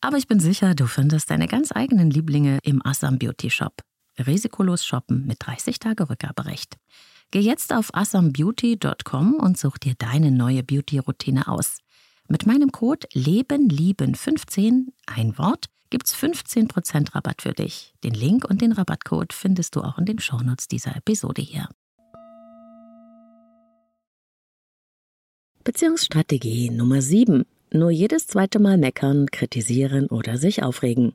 Aber 0.00 0.16
ich 0.16 0.26
bin 0.26 0.40
sicher, 0.40 0.74
du 0.74 0.86
findest 0.86 1.30
deine 1.30 1.48
ganz 1.48 1.72
eigenen 1.72 2.10
Lieblinge 2.10 2.58
im 2.62 2.84
Assam 2.84 3.18
Beauty 3.18 3.50
Shop. 3.50 3.82
Risikolos 4.18 4.84
shoppen 4.84 5.26
mit 5.26 5.38
30 5.40 5.78
Tage 5.78 6.08
Rückgaberecht. 6.08 6.76
Geh 7.30 7.40
jetzt 7.40 7.74
auf 7.74 7.94
assambeauty.com 7.94 9.34
und 9.34 9.58
such 9.58 9.76
dir 9.76 9.94
deine 9.98 10.30
neue 10.30 10.62
Beauty-Routine 10.62 11.46
aus. 11.46 11.80
Mit 12.26 12.46
meinem 12.46 12.72
Code 12.72 13.06
LebenLieben15, 13.14 14.86
ein 15.06 15.36
Wort, 15.36 15.66
gibt's 15.90 16.14
15% 16.16 17.14
Rabatt 17.14 17.42
für 17.42 17.52
dich. 17.52 17.94
Den 18.02 18.14
Link 18.14 18.48
und 18.48 18.62
den 18.62 18.72
Rabattcode 18.72 19.34
findest 19.34 19.76
du 19.76 19.82
auch 19.82 19.98
in 19.98 20.06
den 20.06 20.18
Shownotes 20.18 20.68
dieser 20.68 20.96
Episode 20.96 21.42
hier. 21.42 21.68
Beziehungsstrategie 25.64 26.70
Nummer 26.70 27.02
7. 27.02 27.44
Nur 27.70 27.90
jedes 27.90 28.26
zweite 28.26 28.58
Mal 28.58 28.78
meckern, 28.78 29.26
kritisieren 29.30 30.06
oder 30.06 30.38
sich 30.38 30.62
aufregen. 30.62 31.12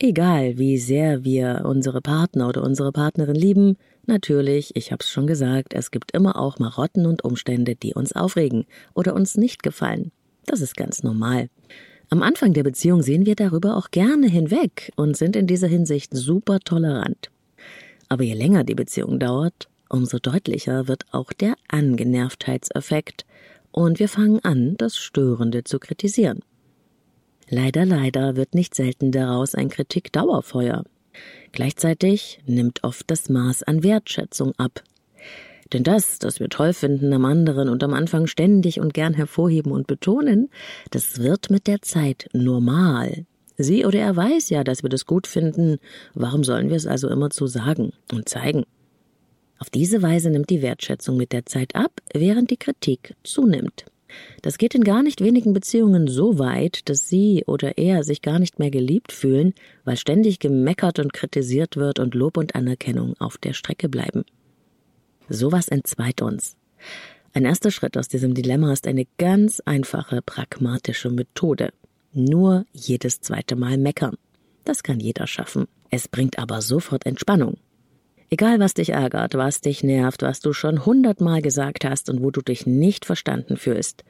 Egal, 0.00 0.58
wie 0.58 0.78
sehr 0.78 1.22
wir 1.22 1.62
unsere 1.64 2.00
Partner 2.00 2.48
oder 2.48 2.64
unsere 2.64 2.90
Partnerin 2.90 3.36
lieben, 3.36 3.76
natürlich, 4.06 4.74
ich 4.76 4.92
hab's 4.92 5.10
schon 5.10 5.26
gesagt, 5.26 5.74
es 5.74 5.90
gibt 5.90 6.12
immer 6.12 6.36
auch 6.36 6.58
Marotten 6.58 7.06
und 7.06 7.24
Umstände, 7.24 7.76
die 7.76 7.94
uns 7.94 8.12
aufregen 8.12 8.66
oder 8.94 9.14
uns 9.14 9.36
nicht 9.36 9.62
gefallen. 9.62 10.12
Das 10.46 10.60
ist 10.60 10.76
ganz 10.76 11.02
normal. 11.02 11.48
Am 12.10 12.22
Anfang 12.22 12.52
der 12.52 12.62
Beziehung 12.62 13.02
sehen 13.02 13.26
wir 13.26 13.36
darüber 13.36 13.76
auch 13.76 13.90
gerne 13.90 14.28
hinweg 14.28 14.92
und 14.96 15.16
sind 15.16 15.34
in 15.34 15.46
dieser 15.46 15.68
Hinsicht 15.68 16.14
super 16.14 16.60
tolerant. 16.60 17.30
Aber 18.08 18.24
je 18.24 18.34
länger 18.34 18.64
die 18.64 18.74
Beziehung 18.74 19.18
dauert, 19.18 19.68
umso 19.88 20.18
deutlicher 20.18 20.88
wird 20.88 21.04
auch 21.12 21.32
der 21.32 21.54
Angenervtheitseffekt 21.68 23.24
und 23.70 23.98
wir 23.98 24.08
fangen 24.08 24.40
an, 24.44 24.76
das 24.76 24.96
Störende 24.96 25.64
zu 25.64 25.78
kritisieren. 25.78 26.40
Leider, 27.48 27.84
leider 27.84 28.36
wird 28.36 28.54
nicht 28.54 28.74
selten 28.74 29.12
daraus 29.12 29.54
ein 29.54 29.68
Kritik-Dauerfeuer. 29.68 30.84
Gleichzeitig 31.52 32.40
nimmt 32.46 32.84
oft 32.84 33.10
das 33.10 33.28
Maß 33.28 33.62
an 33.62 33.82
Wertschätzung 33.82 34.52
ab. 34.58 34.82
Denn 35.72 35.84
das, 35.84 36.18
das 36.18 36.40
wir 36.40 36.48
toll 36.48 36.72
finden 36.72 37.12
am 37.12 37.24
anderen 37.24 37.68
und 37.68 37.82
am 37.82 37.94
Anfang 37.94 38.26
ständig 38.26 38.80
und 38.80 38.94
gern 38.94 39.14
hervorheben 39.14 39.72
und 39.72 39.86
betonen, 39.86 40.50
das 40.90 41.18
wird 41.18 41.50
mit 41.50 41.66
der 41.66 41.80
Zeit 41.82 42.28
normal. 42.32 43.24
Sie 43.56 43.84
oder 43.84 44.00
er 44.00 44.16
weiß 44.16 44.50
ja, 44.50 44.64
dass 44.64 44.82
wir 44.82 44.90
das 44.90 45.06
gut 45.06 45.26
finden, 45.26 45.78
warum 46.14 46.44
sollen 46.44 46.68
wir 46.68 46.76
es 46.76 46.86
also 46.86 47.08
immer 47.08 47.30
zu 47.30 47.46
sagen 47.46 47.92
und 48.12 48.28
zeigen? 48.28 48.64
Auf 49.58 49.70
diese 49.70 50.02
Weise 50.02 50.30
nimmt 50.30 50.50
die 50.50 50.62
Wertschätzung 50.62 51.16
mit 51.16 51.32
der 51.32 51.46
Zeit 51.46 51.76
ab, 51.76 51.92
während 52.12 52.50
die 52.50 52.56
Kritik 52.56 53.14
zunimmt. 53.22 53.84
Das 54.42 54.58
geht 54.58 54.74
in 54.74 54.84
gar 54.84 55.02
nicht 55.02 55.20
wenigen 55.20 55.52
Beziehungen 55.52 56.08
so 56.08 56.38
weit, 56.38 56.88
dass 56.88 57.08
sie 57.08 57.44
oder 57.46 57.78
er 57.78 58.04
sich 58.04 58.22
gar 58.22 58.38
nicht 58.38 58.58
mehr 58.58 58.70
geliebt 58.70 59.12
fühlen, 59.12 59.54
weil 59.84 59.96
ständig 59.96 60.38
gemeckert 60.38 60.98
und 60.98 61.12
kritisiert 61.12 61.76
wird 61.76 61.98
und 61.98 62.14
Lob 62.14 62.36
und 62.36 62.54
Anerkennung 62.54 63.14
auf 63.18 63.38
der 63.38 63.52
Strecke 63.52 63.88
bleiben. 63.88 64.24
Sowas 65.28 65.68
entzweit 65.68 66.22
uns. 66.22 66.56
Ein 67.32 67.44
erster 67.44 67.70
Schritt 67.70 67.96
aus 67.96 68.08
diesem 68.08 68.34
Dilemma 68.34 68.72
ist 68.72 68.86
eine 68.86 69.06
ganz 69.16 69.60
einfache, 69.60 70.20
pragmatische 70.20 71.10
Methode. 71.10 71.72
Nur 72.12 72.66
jedes 72.72 73.20
zweite 73.20 73.56
Mal 73.56 73.78
meckern. 73.78 74.16
Das 74.64 74.82
kann 74.82 75.00
jeder 75.00 75.26
schaffen. 75.26 75.66
Es 75.90 76.08
bringt 76.08 76.38
aber 76.38 76.60
sofort 76.60 77.06
Entspannung. 77.06 77.56
Egal, 78.32 78.60
was 78.60 78.72
dich 78.72 78.88
ärgert, 78.88 79.34
was 79.34 79.60
dich 79.60 79.84
nervt, 79.84 80.22
was 80.22 80.40
du 80.40 80.54
schon 80.54 80.86
hundertmal 80.86 81.42
gesagt 81.42 81.84
hast 81.84 82.08
und 82.08 82.22
wo 82.22 82.30
du 82.30 82.40
dich 82.40 82.66
nicht 82.66 83.04
verstanden 83.04 83.58
fühlst, 83.58 84.04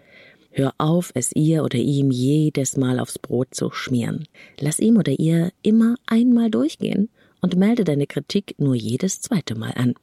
hör 0.53 0.75
auf, 0.79 1.11
es 1.15 1.33
ihr 1.35 1.65
oder 1.65 1.79
ihm 1.79 2.13
jedes 2.13 2.77
Mal 2.77 3.01
aufs 3.01 3.19
Brot 3.19 3.49
zu 3.51 3.73
schmieren. 3.73 4.29
Lass 4.61 4.79
ihm 4.79 4.97
oder 4.97 5.11
ihr 5.19 5.51
immer 5.63 5.97
einmal 6.07 6.53
durchgehen 6.53 7.09
und 7.41 7.57
melde 7.57 7.83
deine 7.83 8.07
Kritik 8.07 8.55
nur 8.59 8.77
jedes 8.77 9.23
zweite 9.23 9.57
Mal 9.57 9.73
an. 9.75 9.95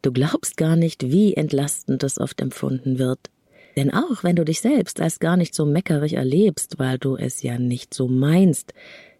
Du 0.00 0.10
glaubst 0.10 0.56
gar 0.56 0.76
nicht, 0.76 1.10
wie 1.10 1.34
entlastend 1.34 2.02
das 2.02 2.16
oft 2.18 2.40
empfunden 2.40 2.98
wird. 2.98 3.28
Denn 3.76 3.92
auch 3.92 4.24
wenn 4.24 4.36
du 4.36 4.44
dich 4.46 4.62
selbst 4.62 5.02
als 5.02 5.20
gar 5.20 5.36
nicht 5.36 5.54
so 5.54 5.66
meckerig 5.66 6.14
erlebst, 6.14 6.78
weil 6.78 6.96
du 6.96 7.16
es 7.16 7.42
ja 7.42 7.58
nicht 7.58 7.92
so 7.92 8.08
meinst, 8.08 8.72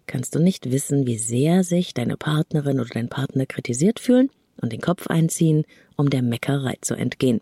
kannst 0.08 0.34
du 0.34 0.40
nicht 0.40 0.72
wissen, 0.72 1.06
wie 1.06 1.18
sehr 1.18 1.62
sich 1.62 1.94
deine 1.94 2.16
Partnerin 2.16 2.80
oder 2.80 2.90
dein 2.90 3.08
Partner 3.08 3.46
kritisiert 3.46 4.00
fühlen 4.00 4.30
und 4.60 4.72
den 4.72 4.80
Kopf 4.80 5.06
einziehen, 5.06 5.64
um 5.96 6.10
der 6.10 6.22
Meckerei 6.22 6.76
zu 6.80 6.94
entgehen. 6.94 7.40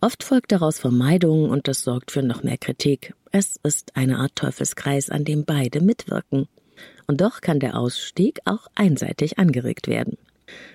Oft 0.00 0.22
folgt 0.22 0.52
daraus 0.52 0.78
Vermeidung 0.78 1.50
und 1.50 1.68
das 1.68 1.82
sorgt 1.82 2.10
für 2.10 2.22
noch 2.22 2.42
mehr 2.42 2.56
Kritik. 2.56 3.12
Es 3.32 3.56
ist 3.62 3.96
eine 3.96 4.18
Art 4.18 4.34
Teufelskreis, 4.34 5.10
an 5.10 5.24
dem 5.24 5.44
beide 5.44 5.82
mitwirken. 5.82 6.48
Und 7.06 7.20
doch 7.20 7.42
kann 7.42 7.60
der 7.60 7.76
Ausstieg 7.76 8.40
auch 8.46 8.66
einseitig 8.74 9.38
angeregt 9.38 9.88
werden. 9.88 10.16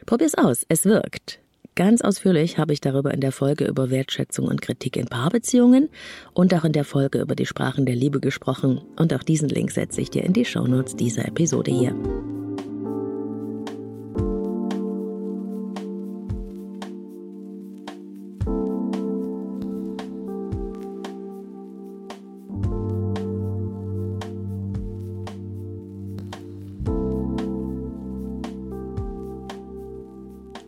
Probier's 0.06 0.36
aus, 0.36 0.66
es 0.70 0.86
wirkt. 0.86 1.40
Ganz 1.76 2.02
ausführlich 2.02 2.58
habe 2.58 2.72
ich 2.72 2.80
darüber 2.80 3.14
in 3.14 3.20
der 3.20 3.34
Folge 3.34 3.66
über 3.66 3.90
Wertschätzung 3.90 4.48
und 4.48 4.62
Kritik 4.62 4.96
in 4.96 5.08
Paarbeziehungen 5.08 5.90
und 6.34 6.54
auch 6.54 6.64
in 6.64 6.72
der 6.72 6.86
Folge 6.86 7.20
über 7.20 7.36
die 7.36 7.46
Sprachen 7.46 7.86
der 7.86 7.96
Liebe 7.96 8.22
gesprochen. 8.22 8.80
Und 8.96 9.14
auch 9.14 9.24
diesen 9.24 9.50
Link 9.50 9.72
setze 9.72 10.00
ich 10.00 10.10
dir 10.10 10.24
in 10.24 10.32
die 10.32 10.46
Shownotes 10.46 10.96
dieser 10.96 11.26
Episode 11.26 11.72
hier. 11.72 11.94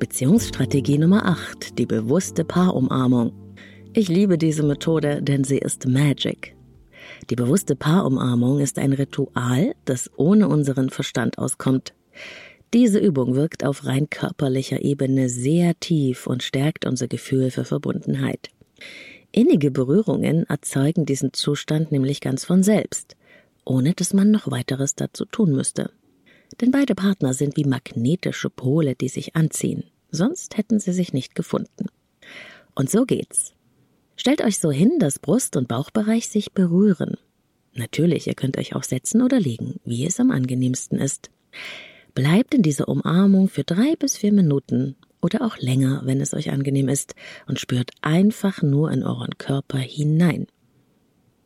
Beziehungsstrategie 0.07 0.97
Nummer 0.99 1.25
8, 1.25 1.77
die 1.77 1.85
bewusste 1.85 2.45
Paarumarmung. 2.45 3.33
Ich 3.93 4.07
liebe 4.07 4.37
diese 4.37 4.63
Methode, 4.63 5.21
denn 5.21 5.43
sie 5.43 5.57
ist 5.57 5.85
Magic. 5.85 6.55
Die 7.29 7.35
bewusste 7.35 7.75
Paarumarmung 7.75 8.61
ist 8.61 8.79
ein 8.79 8.93
Ritual, 8.93 9.75
das 9.83 10.09
ohne 10.15 10.47
unseren 10.47 10.89
Verstand 10.89 11.37
auskommt. 11.37 11.93
Diese 12.73 12.99
Übung 12.99 13.35
wirkt 13.35 13.65
auf 13.65 13.85
rein 13.85 14.09
körperlicher 14.09 14.81
Ebene 14.81 15.27
sehr 15.27 15.77
tief 15.81 16.25
und 16.25 16.41
stärkt 16.41 16.85
unser 16.85 17.09
Gefühl 17.09 17.51
für 17.51 17.65
Verbundenheit. 17.65 18.49
Innige 19.33 19.71
Berührungen 19.71 20.45
erzeugen 20.45 21.05
diesen 21.05 21.33
Zustand 21.33 21.91
nämlich 21.91 22.21
ganz 22.21 22.45
von 22.45 22.63
selbst, 22.63 23.17
ohne 23.65 23.93
dass 23.93 24.13
man 24.13 24.31
noch 24.31 24.49
weiteres 24.49 24.95
dazu 24.95 25.25
tun 25.25 25.51
müsste. 25.51 25.91
Denn 26.61 26.71
beide 26.71 26.95
Partner 26.95 27.33
sind 27.33 27.57
wie 27.57 27.65
magnetische 27.65 28.49
Pole, 28.49 28.95
die 28.95 29.09
sich 29.09 29.35
anziehen 29.35 29.83
sonst 30.11 30.57
hätten 30.57 30.79
sie 30.79 30.93
sich 30.93 31.13
nicht 31.13 31.35
gefunden. 31.35 31.87
Und 32.75 32.89
so 32.89 33.05
geht's. 33.05 33.53
Stellt 34.15 34.43
euch 34.43 34.59
so 34.59 34.71
hin, 34.71 34.97
dass 34.99 35.19
Brust- 35.19 35.55
und 35.55 35.67
Bauchbereich 35.67 36.27
sich 36.27 36.53
berühren. 36.53 37.17
Natürlich, 37.73 38.27
ihr 38.27 38.33
könnt 38.33 38.57
euch 38.57 38.75
auch 38.75 38.83
setzen 38.83 39.21
oder 39.21 39.39
liegen, 39.39 39.79
wie 39.85 40.05
es 40.05 40.19
am 40.19 40.31
angenehmsten 40.31 40.99
ist. 40.99 41.29
Bleibt 42.15 42.55
in 42.55 42.63
dieser 42.63 42.87
Umarmung 42.87 43.47
für 43.47 43.63
drei 43.63 43.95
bis 43.95 44.17
vier 44.17 44.33
Minuten 44.33 44.95
oder 45.21 45.41
auch 45.41 45.57
länger, 45.57 46.01
wenn 46.05 46.19
es 46.19 46.33
euch 46.33 46.49
angenehm 46.49 46.89
ist, 46.89 47.13
und 47.45 47.59
spürt 47.59 47.91
einfach 48.01 48.63
nur 48.63 48.91
in 48.91 49.03
euren 49.03 49.37
Körper 49.37 49.77
hinein. 49.77 50.47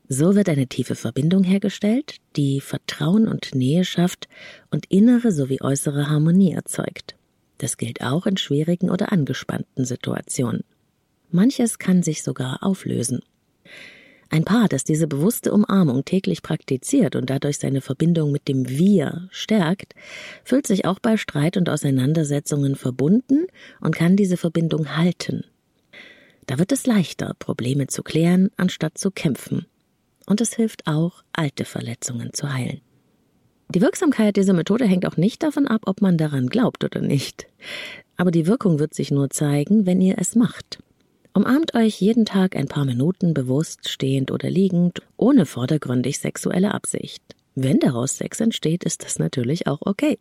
So 0.07 0.35
wird 0.35 0.49
eine 0.49 0.67
tiefe 0.67 0.95
Verbindung 0.95 1.43
hergestellt, 1.43 2.17
die 2.35 2.59
Vertrauen 2.59 3.27
und 3.27 3.55
Nähe 3.55 3.85
schafft 3.85 4.27
und 4.69 4.85
innere 4.89 5.31
sowie 5.31 5.61
äußere 5.61 6.09
Harmonie 6.09 6.51
erzeugt. 6.51 7.15
Das 7.61 7.77
gilt 7.77 8.01
auch 8.01 8.25
in 8.25 8.37
schwierigen 8.37 8.89
oder 8.89 9.11
angespannten 9.11 9.85
Situationen. 9.85 10.63
Manches 11.29 11.77
kann 11.77 12.01
sich 12.01 12.23
sogar 12.23 12.63
auflösen. 12.63 13.19
Ein 14.31 14.45
Paar, 14.45 14.67
das 14.67 14.83
diese 14.83 15.05
bewusste 15.05 15.53
Umarmung 15.53 16.03
täglich 16.03 16.41
praktiziert 16.41 17.15
und 17.15 17.29
dadurch 17.29 17.59
seine 17.59 17.81
Verbindung 17.81 18.31
mit 18.31 18.47
dem 18.47 18.67
Wir 18.67 19.27
stärkt, 19.29 19.93
fühlt 20.43 20.65
sich 20.65 20.85
auch 20.85 20.97
bei 20.97 21.17
Streit 21.17 21.55
und 21.55 21.69
Auseinandersetzungen 21.69 22.75
verbunden 22.75 23.45
und 23.79 23.95
kann 23.95 24.15
diese 24.15 24.37
Verbindung 24.37 24.97
halten. 24.97 25.43
Da 26.47 26.57
wird 26.57 26.71
es 26.71 26.87
leichter, 26.87 27.35
Probleme 27.37 27.85
zu 27.85 28.01
klären, 28.01 28.49
anstatt 28.57 28.97
zu 28.97 29.11
kämpfen. 29.11 29.67
Und 30.25 30.41
es 30.41 30.55
hilft 30.55 30.87
auch, 30.87 31.23
alte 31.31 31.63
Verletzungen 31.63 32.33
zu 32.33 32.51
heilen. 32.51 32.81
Die 33.73 33.81
Wirksamkeit 33.81 34.35
dieser 34.35 34.53
Methode 34.53 34.85
hängt 34.85 35.05
auch 35.05 35.15
nicht 35.15 35.43
davon 35.43 35.65
ab, 35.65 35.83
ob 35.85 36.01
man 36.01 36.17
daran 36.17 36.47
glaubt 36.47 36.83
oder 36.83 36.99
nicht. 36.99 37.47
Aber 38.17 38.31
die 38.31 38.45
Wirkung 38.45 38.79
wird 38.79 38.93
sich 38.93 39.11
nur 39.11 39.29
zeigen, 39.29 39.85
wenn 39.85 40.01
ihr 40.01 40.15
es 40.17 40.35
macht. 40.35 40.79
Umarmt 41.33 41.73
euch 41.75 42.01
jeden 42.01 42.25
Tag 42.25 42.57
ein 42.57 42.67
paar 42.67 42.83
Minuten 42.83 43.33
bewusst, 43.33 43.87
stehend 43.87 44.31
oder 44.31 44.49
liegend, 44.49 45.01
ohne 45.15 45.45
vordergründig 45.45 46.19
sexuelle 46.19 46.73
Absicht. 46.73 47.23
Wenn 47.55 47.79
daraus 47.79 48.17
Sex 48.17 48.41
entsteht, 48.41 48.83
ist 48.83 49.05
das 49.05 49.19
natürlich 49.19 49.67
auch 49.67 49.79
okay. 49.81 50.19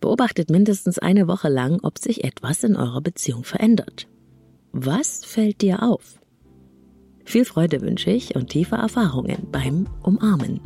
Beobachtet 0.00 0.48
mindestens 0.48 1.00
eine 1.00 1.26
Woche 1.26 1.48
lang, 1.48 1.80
ob 1.82 1.98
sich 1.98 2.22
etwas 2.22 2.62
in 2.62 2.76
eurer 2.76 3.00
Beziehung 3.00 3.42
verändert. 3.42 4.06
Was 4.70 5.24
fällt 5.24 5.62
dir 5.62 5.82
auf? 5.82 6.20
Viel 7.24 7.44
Freude 7.44 7.80
wünsche 7.80 8.10
ich 8.10 8.36
und 8.36 8.50
tiefe 8.50 8.76
Erfahrungen 8.76 9.48
beim 9.50 9.88
Umarmen. 10.02 10.60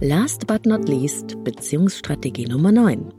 Last 0.00 0.46
but 0.46 0.66
not 0.66 0.88
least 0.88 1.36
Beziehungsstrategie 1.44 2.46
Nummer 2.46 2.72
9. 2.72 3.12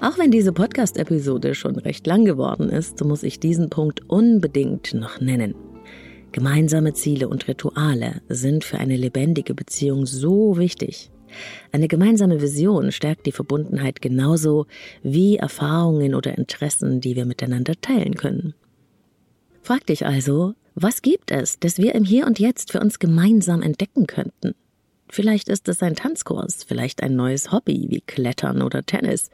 Auch 0.00 0.18
wenn 0.18 0.30
diese 0.30 0.52
Podcast-Episode 0.52 1.54
schon 1.54 1.76
recht 1.76 2.06
lang 2.06 2.24
geworden 2.24 2.68
ist, 2.68 3.02
muss 3.04 3.22
ich 3.22 3.40
diesen 3.40 3.70
Punkt 3.70 4.02
unbedingt 4.10 4.92
noch 4.92 5.20
nennen. 5.20 5.54
Gemeinsame 6.32 6.94
Ziele 6.94 7.28
und 7.28 7.46
Rituale 7.46 8.22
sind 8.28 8.64
für 8.64 8.78
eine 8.78 8.96
lebendige 8.96 9.54
Beziehung 9.54 10.06
so 10.06 10.56
wichtig. 10.56 11.10
Eine 11.72 11.88
gemeinsame 11.88 12.40
Vision 12.40 12.90
stärkt 12.90 13.26
die 13.26 13.32
Verbundenheit 13.32 14.00
genauso 14.00 14.66
wie 15.02 15.36
Erfahrungen 15.36 16.14
oder 16.14 16.36
Interessen, 16.36 17.00
die 17.00 17.16
wir 17.16 17.26
miteinander 17.26 17.74
teilen 17.80 18.14
können. 18.14 18.54
Frag 19.62 19.86
dich 19.86 20.06
also, 20.06 20.54
was 20.74 21.02
gibt 21.02 21.30
es, 21.30 21.58
das 21.58 21.78
wir 21.78 21.94
im 21.94 22.04
Hier 22.04 22.26
und 22.26 22.38
Jetzt 22.38 22.72
für 22.72 22.80
uns 22.80 22.98
gemeinsam 22.98 23.62
entdecken 23.62 24.06
könnten? 24.06 24.54
Vielleicht 25.10 25.50
ist 25.50 25.68
es 25.68 25.82
ein 25.82 25.94
Tanzkurs, 25.96 26.64
vielleicht 26.64 27.02
ein 27.02 27.14
neues 27.14 27.52
Hobby 27.52 27.86
wie 27.90 28.00
Klettern 28.00 28.62
oder 28.62 28.82
Tennis 28.82 29.30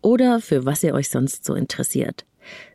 oder 0.00 0.40
für 0.40 0.66
was 0.66 0.82
ihr 0.82 0.94
euch 0.94 1.08
sonst 1.08 1.44
so 1.44 1.54
interessiert. 1.54 2.24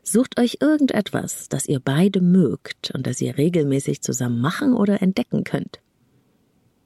Sucht 0.03 0.39
euch 0.39 0.57
irgendetwas, 0.61 1.49
das 1.49 1.67
ihr 1.67 1.79
beide 1.79 2.21
mögt 2.21 2.91
und 2.91 3.07
das 3.07 3.21
ihr 3.21 3.37
regelmäßig 3.37 4.01
zusammen 4.01 4.39
machen 4.39 4.73
oder 4.73 5.01
entdecken 5.01 5.43
könnt. 5.43 5.79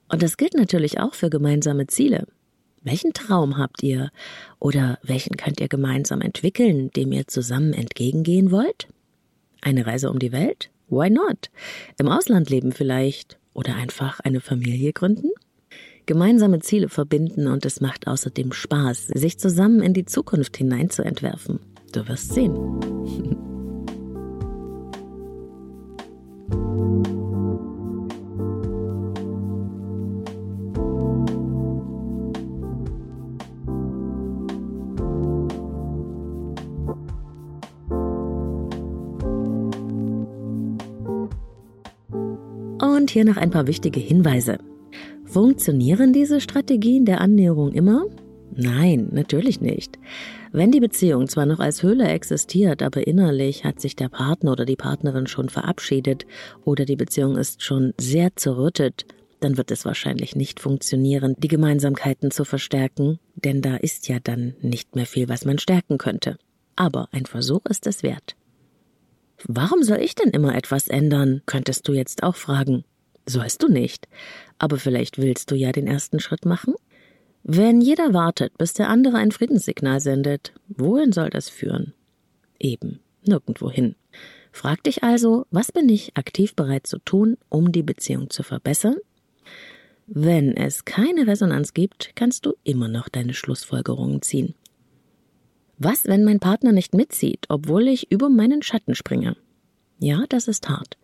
Und 0.09 0.21
das 0.21 0.37
gilt 0.37 0.53
natürlich 0.53 0.99
auch 0.99 1.13
für 1.13 1.29
gemeinsame 1.29 1.87
Ziele. 1.87 2.27
Welchen 2.83 3.13
Traum 3.13 3.57
habt 3.57 3.83
ihr 3.83 4.11
oder 4.59 4.97
welchen 5.03 5.37
könnt 5.37 5.61
ihr 5.61 5.67
gemeinsam 5.67 6.21
entwickeln, 6.21 6.89
dem 6.91 7.11
ihr 7.11 7.27
zusammen 7.27 7.73
entgegengehen 7.73 8.51
wollt? 8.51 8.87
Eine 9.61 9.85
Reise 9.85 10.09
um 10.09 10.19
die 10.19 10.31
Welt? 10.31 10.71
Why 10.89 11.09
not? 11.09 11.51
Im 11.99 12.09
Ausland 12.09 12.49
leben 12.49 12.71
vielleicht 12.71 13.37
oder 13.53 13.75
einfach 13.75 14.19
eine 14.19 14.41
Familie 14.41 14.93
gründen? 14.93 15.29
gemeinsame 16.05 16.59
Ziele 16.59 16.89
verbinden 16.89 17.47
und 17.47 17.65
es 17.65 17.79
macht 17.79 18.07
außerdem 18.07 18.51
Spaß, 18.51 19.07
sich 19.07 19.39
zusammen 19.39 19.81
in 19.81 19.93
die 19.93 20.05
Zukunft 20.05 20.57
hineinzuentwerfen. 20.57 21.59
Du 21.91 22.07
wirst 22.07 22.33
sehen. 22.33 22.53
Und 42.79 43.09
hier 43.09 43.25
noch 43.25 43.35
ein 43.35 43.49
paar 43.49 43.67
wichtige 43.67 43.99
Hinweise. 43.99 44.59
Funktionieren 45.25 46.13
diese 46.13 46.39
Strategien 46.39 47.03
der 47.03 47.19
Annäherung 47.19 47.73
immer? 47.73 48.05
Nein, 48.55 49.09
natürlich 49.11 49.59
nicht. 49.59 49.97
Wenn 50.53 50.71
die 50.71 50.81
Beziehung 50.81 51.29
zwar 51.29 51.45
noch 51.45 51.59
als 51.59 51.81
Höhle 51.81 52.09
existiert, 52.09 52.83
aber 52.83 53.07
innerlich 53.07 53.63
hat 53.63 53.79
sich 53.79 53.95
der 53.95 54.09
Partner 54.09 54.51
oder 54.51 54.65
die 54.65 54.75
Partnerin 54.75 55.27
schon 55.27 55.47
verabschiedet 55.47 56.25
oder 56.65 56.83
die 56.83 56.97
Beziehung 56.97 57.37
ist 57.37 57.63
schon 57.63 57.93
sehr 57.97 58.35
zerrüttet, 58.35 59.05
dann 59.39 59.57
wird 59.57 59.71
es 59.71 59.85
wahrscheinlich 59.85 60.35
nicht 60.35 60.59
funktionieren, 60.59 61.35
die 61.37 61.47
Gemeinsamkeiten 61.47 62.31
zu 62.31 62.43
verstärken, 62.43 63.19
denn 63.35 63.61
da 63.61 63.77
ist 63.77 64.09
ja 64.09 64.19
dann 64.21 64.55
nicht 64.61 64.95
mehr 64.95 65.05
viel, 65.05 65.29
was 65.29 65.45
man 65.45 65.57
stärken 65.57 65.97
könnte. 65.97 66.37
Aber 66.75 67.07
ein 67.11 67.25
Versuch 67.25 67.65
ist 67.69 67.87
es 67.87 68.03
wert. 68.03 68.35
Warum 69.47 69.83
soll 69.83 69.99
ich 69.99 70.15
denn 70.15 70.31
immer 70.31 70.53
etwas 70.55 70.89
ändern? 70.89 71.41
könntest 71.45 71.87
du 71.87 71.93
jetzt 71.93 72.23
auch 72.23 72.35
fragen. 72.35 72.83
Sollst 73.25 73.63
du 73.63 73.69
nicht. 73.69 74.07
Aber 74.59 74.77
vielleicht 74.77 75.17
willst 75.17 75.49
du 75.49 75.55
ja 75.55 75.71
den 75.71 75.87
ersten 75.87 76.19
Schritt 76.19 76.45
machen? 76.45 76.75
Wenn 77.43 77.81
jeder 77.81 78.13
wartet, 78.13 78.57
bis 78.57 78.73
der 78.73 78.89
andere 78.89 79.17
ein 79.17 79.31
Friedenssignal 79.31 79.99
sendet, 79.99 80.53
wohin 80.67 81.11
soll 81.11 81.29
das 81.29 81.49
führen? 81.49 81.93
Eben, 82.59 82.99
nirgendwohin. 83.23 83.95
Frag 84.51 84.83
dich 84.83 85.03
also, 85.03 85.45
was 85.49 85.71
bin 85.71 85.89
ich 85.89 86.17
aktiv 86.17 86.55
bereit 86.55 86.85
zu 86.85 86.99
tun, 86.99 87.37
um 87.49 87.71
die 87.71 87.83
Beziehung 87.83 88.29
zu 88.29 88.43
verbessern? 88.43 88.97
Wenn 90.05 90.55
es 90.57 90.85
keine 90.85 91.25
Resonanz 91.25 91.73
gibt, 91.73 92.11
kannst 92.15 92.45
du 92.45 92.53
immer 92.63 92.89
noch 92.89 93.07
deine 93.07 93.33
Schlussfolgerungen 93.33 94.21
ziehen. 94.21 94.55
Was, 95.77 96.05
wenn 96.05 96.23
mein 96.23 96.39
Partner 96.39 96.73
nicht 96.73 96.93
mitzieht, 96.93 97.45
obwohl 97.49 97.87
ich 97.87 98.11
über 98.11 98.29
meinen 98.29 98.61
Schatten 98.61 98.93
springe? 98.93 99.35
Ja, 100.03 100.23
das 100.29 100.47
ist 100.47 100.67
hart. 100.67 100.97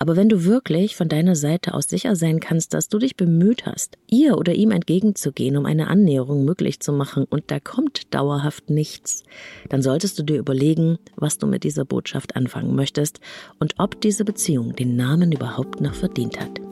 Aber 0.00 0.16
wenn 0.16 0.28
du 0.28 0.44
wirklich 0.44 0.96
von 0.96 1.08
deiner 1.08 1.36
Seite 1.36 1.72
aus 1.72 1.84
sicher 1.84 2.16
sein 2.16 2.40
kannst, 2.40 2.74
dass 2.74 2.88
du 2.88 2.98
dich 2.98 3.16
bemüht 3.16 3.64
hast, 3.64 3.96
ihr 4.08 4.36
oder 4.36 4.54
ihm 4.54 4.72
entgegenzugehen, 4.72 5.56
um 5.56 5.66
eine 5.66 5.86
Annäherung 5.86 6.44
möglich 6.44 6.80
zu 6.80 6.92
machen, 6.92 7.26
und 7.30 7.44
da 7.52 7.60
kommt 7.60 8.12
dauerhaft 8.12 8.68
nichts, 8.68 9.22
dann 9.68 9.82
solltest 9.82 10.18
du 10.18 10.24
dir 10.24 10.38
überlegen, 10.38 10.98
was 11.14 11.38
du 11.38 11.46
mit 11.46 11.62
dieser 11.62 11.84
Botschaft 11.84 12.34
anfangen 12.34 12.74
möchtest 12.74 13.20
und 13.60 13.74
ob 13.78 14.00
diese 14.00 14.24
Beziehung 14.24 14.74
den 14.74 14.96
Namen 14.96 15.30
überhaupt 15.30 15.80
noch 15.80 15.94
verdient 15.94 16.40
hat. 16.40 16.69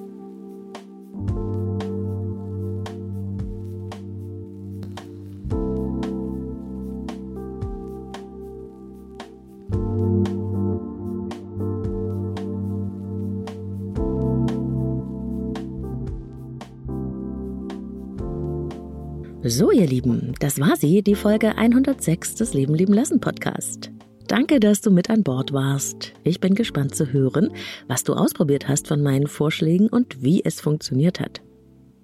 So, 19.51 19.71
ihr 19.71 19.87
Lieben, 19.87 20.35
das 20.41 20.61
war 20.61 20.77
sie, 20.77 21.01
die 21.01 21.15
Folge 21.15 21.57
106 21.57 22.35
des 22.35 22.53
Leben 22.53 22.75
lieben 22.75 22.93
lassen 22.93 23.19
Podcast. 23.19 23.91
Danke, 24.27 24.61
dass 24.61 24.83
du 24.83 24.91
mit 24.91 25.09
an 25.09 25.23
Bord 25.23 25.55
warst. 25.55 26.13
Ich 26.23 26.39
bin 26.39 26.55
gespannt 26.55 26.95
zu 26.95 27.15
hören, 27.15 27.55
was 27.87 28.05
du 28.05 28.13
ausprobiert 28.13 28.69
hast 28.69 28.89
von 28.89 29.03
meinen 29.03 29.27
Vorschlägen 29.27 29.89
und 29.89 30.23
wie 30.23 30.45
es 30.45 30.61
funktioniert 30.61 31.19
hat. 31.19 31.41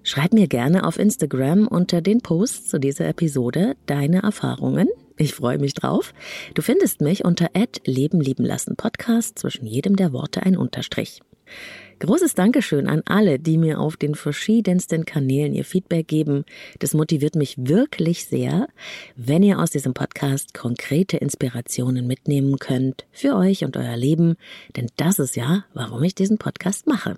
Schreib 0.01 0.33
mir 0.33 0.47
gerne 0.47 0.87
auf 0.87 0.97
Instagram 0.97 1.67
unter 1.67 2.01
den 2.01 2.21
Posts 2.21 2.67
zu 2.67 2.79
dieser 2.79 3.07
Episode 3.07 3.75
deine 3.85 4.23
Erfahrungen. 4.23 4.87
Ich 5.15 5.35
freue 5.35 5.59
mich 5.59 5.75
drauf. 5.75 6.15
Du 6.55 6.63
findest 6.63 7.01
mich 7.01 7.25
unter 7.25 7.49
Leben 7.85 8.21
lieben 8.21 8.43
lassen 8.43 8.75
Podcast 8.75 9.37
zwischen 9.37 9.67
jedem 9.67 9.97
der 9.97 10.13
Worte 10.13 10.41
ein 10.41 10.57
Unterstrich. 10.57 11.21
Großes 11.99 12.35
Dankeschön 12.35 12.87
an 12.87 13.03
alle, 13.05 13.39
die 13.39 13.57
mir 13.57 13.79
auf 13.79 13.95
den 13.95 14.15
verschiedensten 14.15 15.05
Kanälen 15.05 15.53
ihr 15.53 15.63
Feedback 15.63 16.07
geben. 16.07 16.43
Das 16.79 16.93
motiviert 16.93 17.35
mich 17.35 17.55
wirklich 17.57 18.25
sehr, 18.25 18.67
wenn 19.15 19.43
ihr 19.43 19.59
aus 19.59 19.71
diesem 19.71 19.93
Podcast 19.93 20.53
konkrete 20.53 21.15
Inspirationen 21.15 22.05
mitnehmen 22.05 22.59
könnt 22.59 23.05
für 23.11 23.35
euch 23.35 23.63
und 23.63 23.77
euer 23.77 23.95
Leben, 23.95 24.35
denn 24.75 24.87
das 24.97 25.19
ist 25.19 25.37
ja, 25.37 25.63
warum 25.73 26.03
ich 26.03 26.15
diesen 26.15 26.37
Podcast 26.37 26.85
mache. 26.85 27.15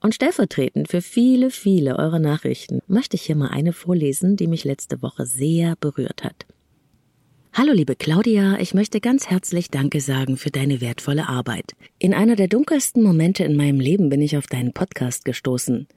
Und 0.00 0.14
stellvertretend 0.14 0.88
für 0.88 1.02
viele, 1.02 1.50
viele 1.50 1.98
eurer 1.98 2.18
Nachrichten 2.18 2.80
möchte 2.86 3.16
ich 3.16 3.22
hier 3.22 3.36
mal 3.36 3.50
eine 3.50 3.74
vorlesen, 3.74 4.36
die 4.36 4.46
mich 4.46 4.64
letzte 4.64 5.02
Woche 5.02 5.26
sehr 5.26 5.76
berührt 5.76 6.24
hat. 6.24 6.46
Hallo 7.52 7.72
liebe 7.72 7.96
Claudia, 7.96 8.58
ich 8.60 8.72
möchte 8.74 9.00
ganz 9.00 9.28
herzlich 9.28 9.70
Danke 9.70 10.00
sagen 10.00 10.36
für 10.36 10.50
deine 10.50 10.80
wertvolle 10.80 11.28
Arbeit. 11.28 11.72
In 11.98 12.14
einer 12.14 12.36
der 12.36 12.46
dunkelsten 12.46 13.02
Momente 13.02 13.42
in 13.42 13.56
meinem 13.56 13.80
Leben 13.80 14.10
bin 14.10 14.22
ich 14.22 14.36
auf 14.36 14.46
deinen 14.46 14.72
Podcast 14.72 15.24
gestoßen. 15.24 15.88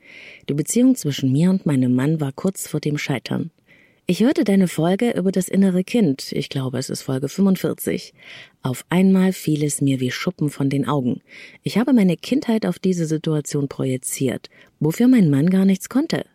Die 0.50 0.54
Beziehung 0.54 0.96
zwischen 0.96 1.32
mir 1.32 1.52
und 1.52 1.68
meinem 1.68 1.94
Mann 1.94 2.20
war 2.20 2.32
kurz 2.32 2.68
vor 2.68 2.80
dem 2.80 2.98
Scheitern. 2.98 3.52
Ich 4.08 4.22
hörte 4.22 4.44
deine 4.44 4.68
Folge 4.68 5.12
über 5.12 5.32
das 5.32 5.48
innere 5.48 5.84
Kind, 5.84 6.32
ich 6.32 6.50
glaube 6.50 6.80
es 6.80 6.90
ist 6.90 7.04
Folge 7.04 7.30
45. 7.30 8.14
Auf 8.64 8.84
einmal 8.90 9.32
fiel 9.32 9.64
es 9.64 9.82
mir 9.82 10.00
wie 10.00 10.12
Schuppen 10.12 10.50
von 10.50 10.70
den 10.70 10.88
Augen. 10.88 11.22
Ich 11.62 11.78
habe 11.78 11.94
meine 11.94 12.18
Kindheit 12.18 12.66
auf 12.66 12.80
diese 12.80 13.06
Situation 13.06 13.68
projiziert, 13.68 14.50
wofür 14.80 15.08
mein 15.08 15.30
Mann 15.30 15.50
gar 15.50 15.66
nichts 15.66 15.90
konnte. 15.90 16.26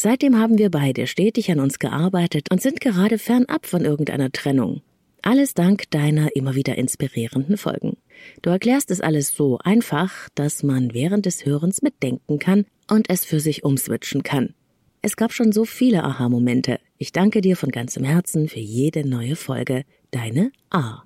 Seitdem 0.00 0.38
haben 0.38 0.58
wir 0.58 0.70
beide 0.70 1.08
stetig 1.08 1.50
an 1.50 1.58
uns 1.58 1.80
gearbeitet 1.80 2.52
und 2.52 2.62
sind 2.62 2.80
gerade 2.80 3.18
fernab 3.18 3.66
von 3.66 3.84
irgendeiner 3.84 4.30
Trennung. 4.30 4.80
Alles 5.22 5.54
dank 5.54 5.90
deiner 5.90 6.36
immer 6.36 6.54
wieder 6.54 6.78
inspirierenden 6.78 7.56
Folgen. 7.56 7.96
Du 8.42 8.50
erklärst 8.50 8.92
es 8.92 9.00
alles 9.00 9.34
so 9.34 9.58
einfach, 9.58 10.28
dass 10.36 10.62
man 10.62 10.94
während 10.94 11.26
des 11.26 11.44
Hörens 11.44 11.82
mitdenken 11.82 12.38
kann 12.38 12.64
und 12.88 13.10
es 13.10 13.24
für 13.24 13.40
sich 13.40 13.64
umswitchen 13.64 14.22
kann. 14.22 14.54
Es 15.02 15.16
gab 15.16 15.32
schon 15.32 15.50
so 15.50 15.64
viele 15.64 16.04
Aha-Momente. 16.04 16.78
Ich 16.96 17.10
danke 17.10 17.40
dir 17.40 17.56
von 17.56 17.70
ganzem 17.70 18.04
Herzen 18.04 18.48
für 18.48 18.60
jede 18.60 19.04
neue 19.04 19.34
Folge. 19.34 19.82
Deine 20.12 20.52
A. 20.70 21.02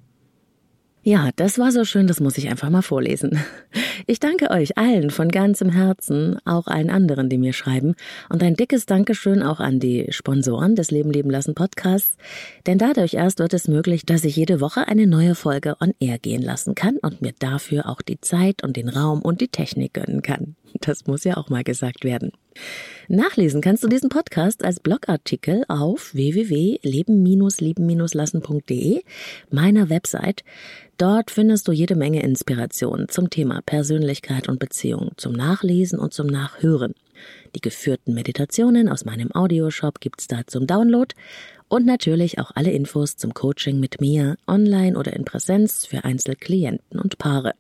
Ja, 1.05 1.31
das 1.35 1.59
war 1.59 1.73
so 1.73 1.85
schön, 1.85 2.07
das 2.07 2.21
muss 2.21 2.39
ich 2.39 2.49
einfach 2.49 2.71
mal 2.71 2.83
vorlesen. 2.83 3.39
Ich 4.07 4.19
danke 4.19 4.51
euch 4.51 4.79
allen 4.79 5.11
von 5.11 5.29
ganzem 5.29 5.69
Herzen, 5.69 6.37
auch 6.45 6.67
allen 6.67 6.91
anderen, 6.91 7.29
die 7.29 7.39
mir 7.39 7.53
schreiben. 7.53 7.95
Und 8.29 8.43
ein 8.43 8.55
dickes 8.55 8.85
Dankeschön 8.85 9.45
auch 9.45 9.61
an 9.61 9.79
die 9.79 10.09
Sponsoren 10.11 10.75
des 10.75 10.91
Leben 10.91 11.13
leben 11.13 11.31
lassen 11.31 11.55
Podcasts. 11.55 12.17
Denn 12.67 12.79
dadurch 12.79 13.15
erst 13.15 13.39
wird 13.39 13.55
es 13.55 13.69
möglich, 13.69 14.05
dass 14.05 14.25
ich 14.25 14.35
jede 14.35 14.61
Woche 14.61 14.89
eine 14.89 15.07
neue 15.07 15.37
Folge 15.37 15.77
on 15.81 15.95
air 16.01 16.19
gehen 16.19 16.43
lassen 16.43 16.75
kann 16.75 16.97
und 16.97 17.23
mir 17.23 17.33
dafür 17.39 17.89
auch 17.89 18.03
die 18.03 18.21
Zeit 18.21 18.65
und 18.65 18.77
den 18.77 18.89
Raum 18.89 19.23
und 19.23 19.41
die 19.41 19.49
Technik 19.49 19.95
gönnen 19.95 20.23
kann. 20.23 20.57
Das 20.81 21.07
muss 21.07 21.25
ja 21.25 21.37
auch 21.37 21.49
mal 21.49 21.65
gesagt 21.65 22.05
werden. 22.05 22.33
Nachlesen 23.09 23.61
kannst 23.61 23.85
du 23.85 23.89
diesen 23.89 24.09
Podcast 24.09 24.65
als 24.65 24.81
Blogartikel 24.81 25.65
auf 25.69 26.15
www.leben-lieben-lassen.de, 26.15 29.03
meiner 29.51 29.91
Website. 29.91 30.43
Dort 30.99 31.31
findest 31.31 31.69
du 31.69 31.73
jede 31.73 31.97
Menge 31.97 32.23
Inspiration 32.23 33.09
zum 33.09 33.31
Thema 33.31 33.61
Persönlichkeit 33.63 34.49
und 34.49 34.59
Beziehung, 34.59 35.13
zum 35.17 35.33
Nachlesen 35.33 35.99
und 35.99 36.13
zum 36.15 36.27
Nachhören. 36.27 36.95
Die 37.55 37.61
geführten 37.61 38.15
Meditationen 38.15 38.89
aus 38.89 39.05
meinem 39.05 39.31
Audioshop 39.33 40.01
gibt's 40.01 40.27
da 40.27 40.47
zum 40.47 40.67
Download 40.67 41.15
und 41.69 41.87
natürlich 41.87 42.39
auch 42.39 42.51
alle 42.55 42.71
Infos 42.71 43.17
zum 43.17 43.35
Coaching 43.35 43.81
mit 43.81 44.01
mir, 44.01 44.37
online 44.47 44.99
oder 44.99 45.13
in 45.15 45.25
Präsenz 45.25 45.87
für 45.87 46.05
Einzelklienten 46.05 46.99
und 46.99 47.19
Paare. 47.19 47.55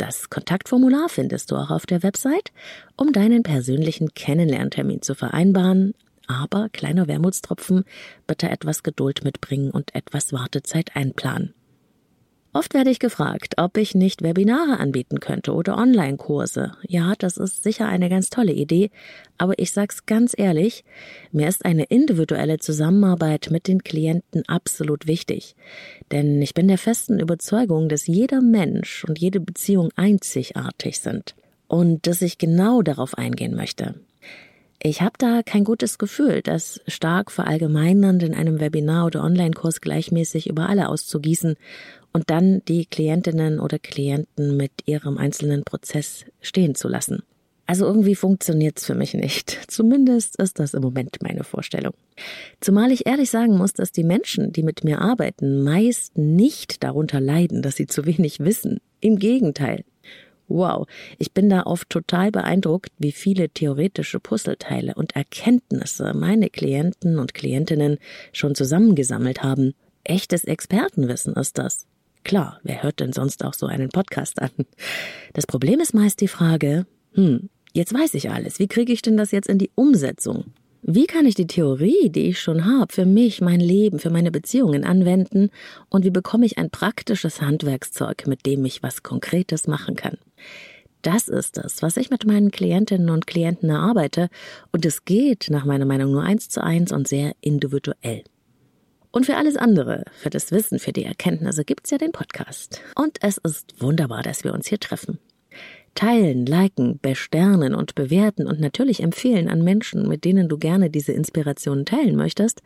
Das 0.00 0.30
Kontaktformular 0.30 1.10
findest 1.10 1.50
du 1.50 1.56
auch 1.56 1.68
auf 1.68 1.84
der 1.84 2.02
Website, 2.02 2.52
um 2.96 3.12
deinen 3.12 3.42
persönlichen 3.42 4.14
Kennenlerntermin 4.14 5.02
zu 5.02 5.14
vereinbaren. 5.14 5.92
Aber 6.26 6.70
kleiner 6.70 7.06
Wermutstropfen, 7.06 7.84
bitte 8.26 8.48
etwas 8.48 8.82
Geduld 8.82 9.24
mitbringen 9.24 9.70
und 9.70 9.94
etwas 9.94 10.32
Wartezeit 10.32 10.96
einplanen. 10.96 11.52
Oft 12.52 12.74
werde 12.74 12.90
ich 12.90 12.98
gefragt, 12.98 13.54
ob 13.58 13.76
ich 13.76 13.94
nicht 13.94 14.22
Webinare 14.22 14.80
anbieten 14.80 15.20
könnte 15.20 15.52
oder 15.52 15.78
Online-Kurse. 15.78 16.72
Ja, 16.88 17.14
das 17.16 17.36
ist 17.36 17.62
sicher 17.62 17.86
eine 17.86 18.08
ganz 18.08 18.28
tolle 18.28 18.52
Idee, 18.52 18.90
aber 19.38 19.56
ich 19.60 19.70
sag's 19.70 20.04
ganz 20.04 20.34
ehrlich, 20.36 20.84
mir 21.30 21.46
ist 21.46 21.64
eine 21.64 21.84
individuelle 21.84 22.58
Zusammenarbeit 22.58 23.48
mit 23.52 23.68
den 23.68 23.84
Klienten 23.84 24.42
absolut 24.48 25.06
wichtig. 25.06 25.54
Denn 26.10 26.42
ich 26.42 26.52
bin 26.52 26.66
der 26.66 26.78
festen 26.78 27.20
Überzeugung, 27.20 27.88
dass 27.88 28.08
jeder 28.08 28.40
Mensch 28.40 29.04
und 29.04 29.20
jede 29.20 29.38
Beziehung 29.38 29.90
einzigartig 29.94 30.98
sind 30.98 31.36
und 31.68 32.08
dass 32.08 32.20
ich 32.20 32.38
genau 32.38 32.82
darauf 32.82 33.16
eingehen 33.16 33.54
möchte. 33.54 33.94
Ich 34.82 35.02
habe 35.02 35.12
da 35.18 35.42
kein 35.44 35.64
gutes 35.64 35.98
Gefühl, 35.98 36.40
das 36.40 36.80
stark 36.88 37.30
verallgemeinernd 37.30 38.22
in 38.22 38.34
einem 38.34 38.60
Webinar 38.60 39.04
oder 39.04 39.22
Online-Kurs 39.22 39.82
gleichmäßig 39.82 40.48
über 40.48 40.70
alle 40.70 40.88
auszugießen 40.88 41.56
und 42.12 42.30
dann 42.30 42.62
die 42.66 42.86
Klientinnen 42.86 43.60
oder 43.60 43.78
Klienten 43.78 44.56
mit 44.56 44.72
ihrem 44.86 45.18
einzelnen 45.18 45.64
Prozess 45.64 46.24
stehen 46.40 46.74
zu 46.74 46.88
lassen. 46.88 47.22
Also 47.70 47.86
irgendwie 47.86 48.16
funktioniert's 48.16 48.84
für 48.84 48.96
mich 48.96 49.14
nicht. 49.14 49.60
Zumindest 49.68 50.34
ist 50.40 50.58
das 50.58 50.74
im 50.74 50.82
Moment 50.82 51.18
meine 51.22 51.44
Vorstellung. 51.44 51.94
Zumal 52.58 52.90
ich 52.90 53.06
ehrlich 53.06 53.30
sagen 53.30 53.56
muss, 53.56 53.74
dass 53.74 53.92
die 53.92 54.02
Menschen, 54.02 54.52
die 54.52 54.64
mit 54.64 54.82
mir 54.82 55.00
arbeiten, 55.00 55.62
meist 55.62 56.18
nicht 56.18 56.82
darunter 56.82 57.20
leiden, 57.20 57.62
dass 57.62 57.76
sie 57.76 57.86
zu 57.86 58.06
wenig 58.06 58.40
wissen. 58.40 58.80
Im 59.00 59.20
Gegenteil. 59.20 59.84
Wow, 60.48 60.88
ich 61.16 61.32
bin 61.32 61.48
da 61.48 61.62
oft 61.62 61.88
total 61.90 62.32
beeindruckt, 62.32 62.90
wie 62.98 63.12
viele 63.12 63.50
theoretische 63.50 64.18
Puzzleteile 64.18 64.94
und 64.96 65.14
Erkenntnisse 65.14 66.12
meine 66.12 66.50
Klienten 66.50 67.20
und 67.20 67.34
Klientinnen 67.34 67.98
schon 68.32 68.56
zusammengesammelt 68.56 69.44
haben. 69.44 69.74
Echtes 70.02 70.42
Expertenwissen 70.42 71.34
ist 71.34 71.56
das. 71.56 71.86
Klar, 72.24 72.60
wer 72.62 72.82
hört 72.82 73.00
denn 73.00 73.12
sonst 73.12 73.44
auch 73.44 73.54
so 73.54 73.66
einen 73.66 73.88
Podcast 73.88 74.40
an? 74.40 74.50
Das 75.32 75.46
Problem 75.46 75.80
ist 75.80 75.94
meist 75.94 76.20
die 76.20 76.28
Frage, 76.28 76.86
hm, 77.14 77.48
jetzt 77.72 77.94
weiß 77.94 78.14
ich 78.14 78.30
alles, 78.30 78.58
wie 78.58 78.68
kriege 78.68 78.92
ich 78.92 79.02
denn 79.02 79.16
das 79.16 79.30
jetzt 79.30 79.48
in 79.48 79.58
die 79.58 79.70
Umsetzung? 79.74 80.52
Wie 80.82 81.06
kann 81.06 81.26
ich 81.26 81.34
die 81.34 81.46
Theorie, 81.46 82.08
die 82.08 82.28
ich 82.28 82.40
schon 82.40 82.64
habe, 82.64 82.92
für 82.92 83.04
mich, 83.04 83.42
mein 83.42 83.60
Leben, 83.60 83.98
für 83.98 84.08
meine 84.08 84.30
Beziehungen 84.30 84.84
anwenden 84.84 85.50
und 85.90 86.04
wie 86.04 86.10
bekomme 86.10 86.46
ich 86.46 86.56
ein 86.56 86.70
praktisches 86.70 87.42
Handwerkszeug, 87.42 88.26
mit 88.26 88.46
dem 88.46 88.64
ich 88.64 88.82
was 88.82 89.02
Konkretes 89.02 89.66
machen 89.66 89.94
kann? 89.94 90.16
Das 91.02 91.28
ist 91.28 91.58
es, 91.58 91.82
was 91.82 91.96
ich 91.96 92.10
mit 92.10 92.26
meinen 92.26 92.50
Klientinnen 92.50 93.10
und 93.10 93.26
Klienten 93.26 93.70
erarbeite 93.70 94.28
und 94.72 94.84
es 94.84 95.04
geht 95.04 95.48
nach 95.50 95.64
meiner 95.64 95.86
Meinung 95.86 96.12
nur 96.12 96.22
eins 96.22 96.48
zu 96.48 96.62
eins 96.62 96.92
und 96.92 97.08
sehr 97.08 97.32
individuell. 97.40 98.24
Und 99.12 99.26
für 99.26 99.36
alles 99.36 99.56
andere, 99.56 100.04
für 100.12 100.30
das 100.30 100.52
Wissen, 100.52 100.78
für 100.78 100.92
die 100.92 101.04
Erkenntnisse 101.04 101.64
gibt's 101.64 101.90
ja 101.90 101.98
den 101.98 102.12
Podcast. 102.12 102.80
Und 102.94 103.18
es 103.22 103.38
ist 103.38 103.80
wunderbar, 103.80 104.22
dass 104.22 104.44
wir 104.44 104.54
uns 104.54 104.68
hier 104.68 104.78
treffen. 104.78 105.18
Teilen, 105.96 106.46
liken, 106.46 107.00
besternen 107.02 107.74
und 107.74 107.96
bewerten 107.96 108.46
und 108.46 108.60
natürlich 108.60 109.02
empfehlen 109.02 109.48
an 109.48 109.64
Menschen, 109.64 110.08
mit 110.08 110.24
denen 110.24 110.48
du 110.48 110.56
gerne 110.56 110.88
diese 110.88 111.12
Inspirationen 111.12 111.84
teilen 111.84 112.14
möchtest, 112.14 112.62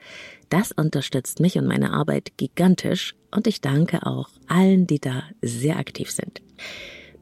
das 0.51 0.73
unterstützt 0.73 1.41
mich 1.41 1.57
und 1.57 1.67
meine 1.67 1.93
Arbeit 1.93 2.37
gigantisch 2.37 3.15
und 3.31 3.47
ich 3.47 3.63
danke 3.63 4.07
auch 4.07 4.29
allen, 4.47 4.87
die 4.87 5.01
da 5.01 5.23
sehr 5.41 5.79
aktiv 5.79 6.11
sind. 6.11 6.43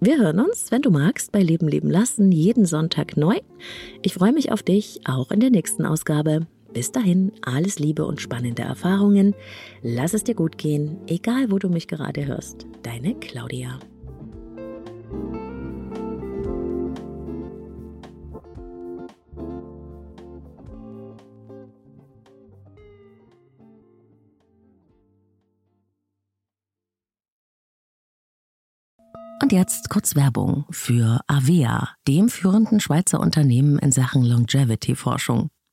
Wir 0.00 0.18
hören 0.18 0.40
uns, 0.40 0.72
wenn 0.72 0.82
du 0.82 0.90
magst, 0.90 1.30
bei 1.30 1.40
Leben 1.40 1.68
leben 1.68 1.88
lassen, 1.88 2.32
jeden 2.32 2.66
Sonntag 2.66 3.16
neu. 3.16 3.38
Ich 4.02 4.14
freue 4.14 4.32
mich 4.32 4.50
auf 4.50 4.64
dich, 4.64 5.00
auch 5.04 5.30
in 5.30 5.38
der 5.38 5.50
nächsten 5.50 5.86
Ausgabe. 5.86 6.48
Bis 6.72 6.90
dahin, 6.90 7.32
alles 7.42 7.78
Liebe 7.78 8.06
und 8.06 8.20
spannende 8.20 8.62
Erfahrungen. 8.62 9.34
Lass 9.82 10.14
es 10.14 10.24
dir 10.24 10.34
gut 10.34 10.56
gehen, 10.56 10.98
egal 11.06 11.50
wo 11.50 11.58
du 11.58 11.68
mich 11.68 11.86
gerade 11.86 12.26
hörst. 12.26 12.66
Deine 12.82 13.14
Claudia. 13.14 13.78
Und 29.42 29.50
jetzt 29.50 29.90
kurz 29.90 30.14
Werbung 30.14 30.64
für 30.70 31.20
Avea, 31.26 31.90
dem 32.08 32.28
führenden 32.28 32.80
Schweizer 32.80 33.18
Unternehmen 33.20 33.78
in 33.80 33.90
Sachen 33.90 34.22
Longevity-Forschung. 34.22 35.50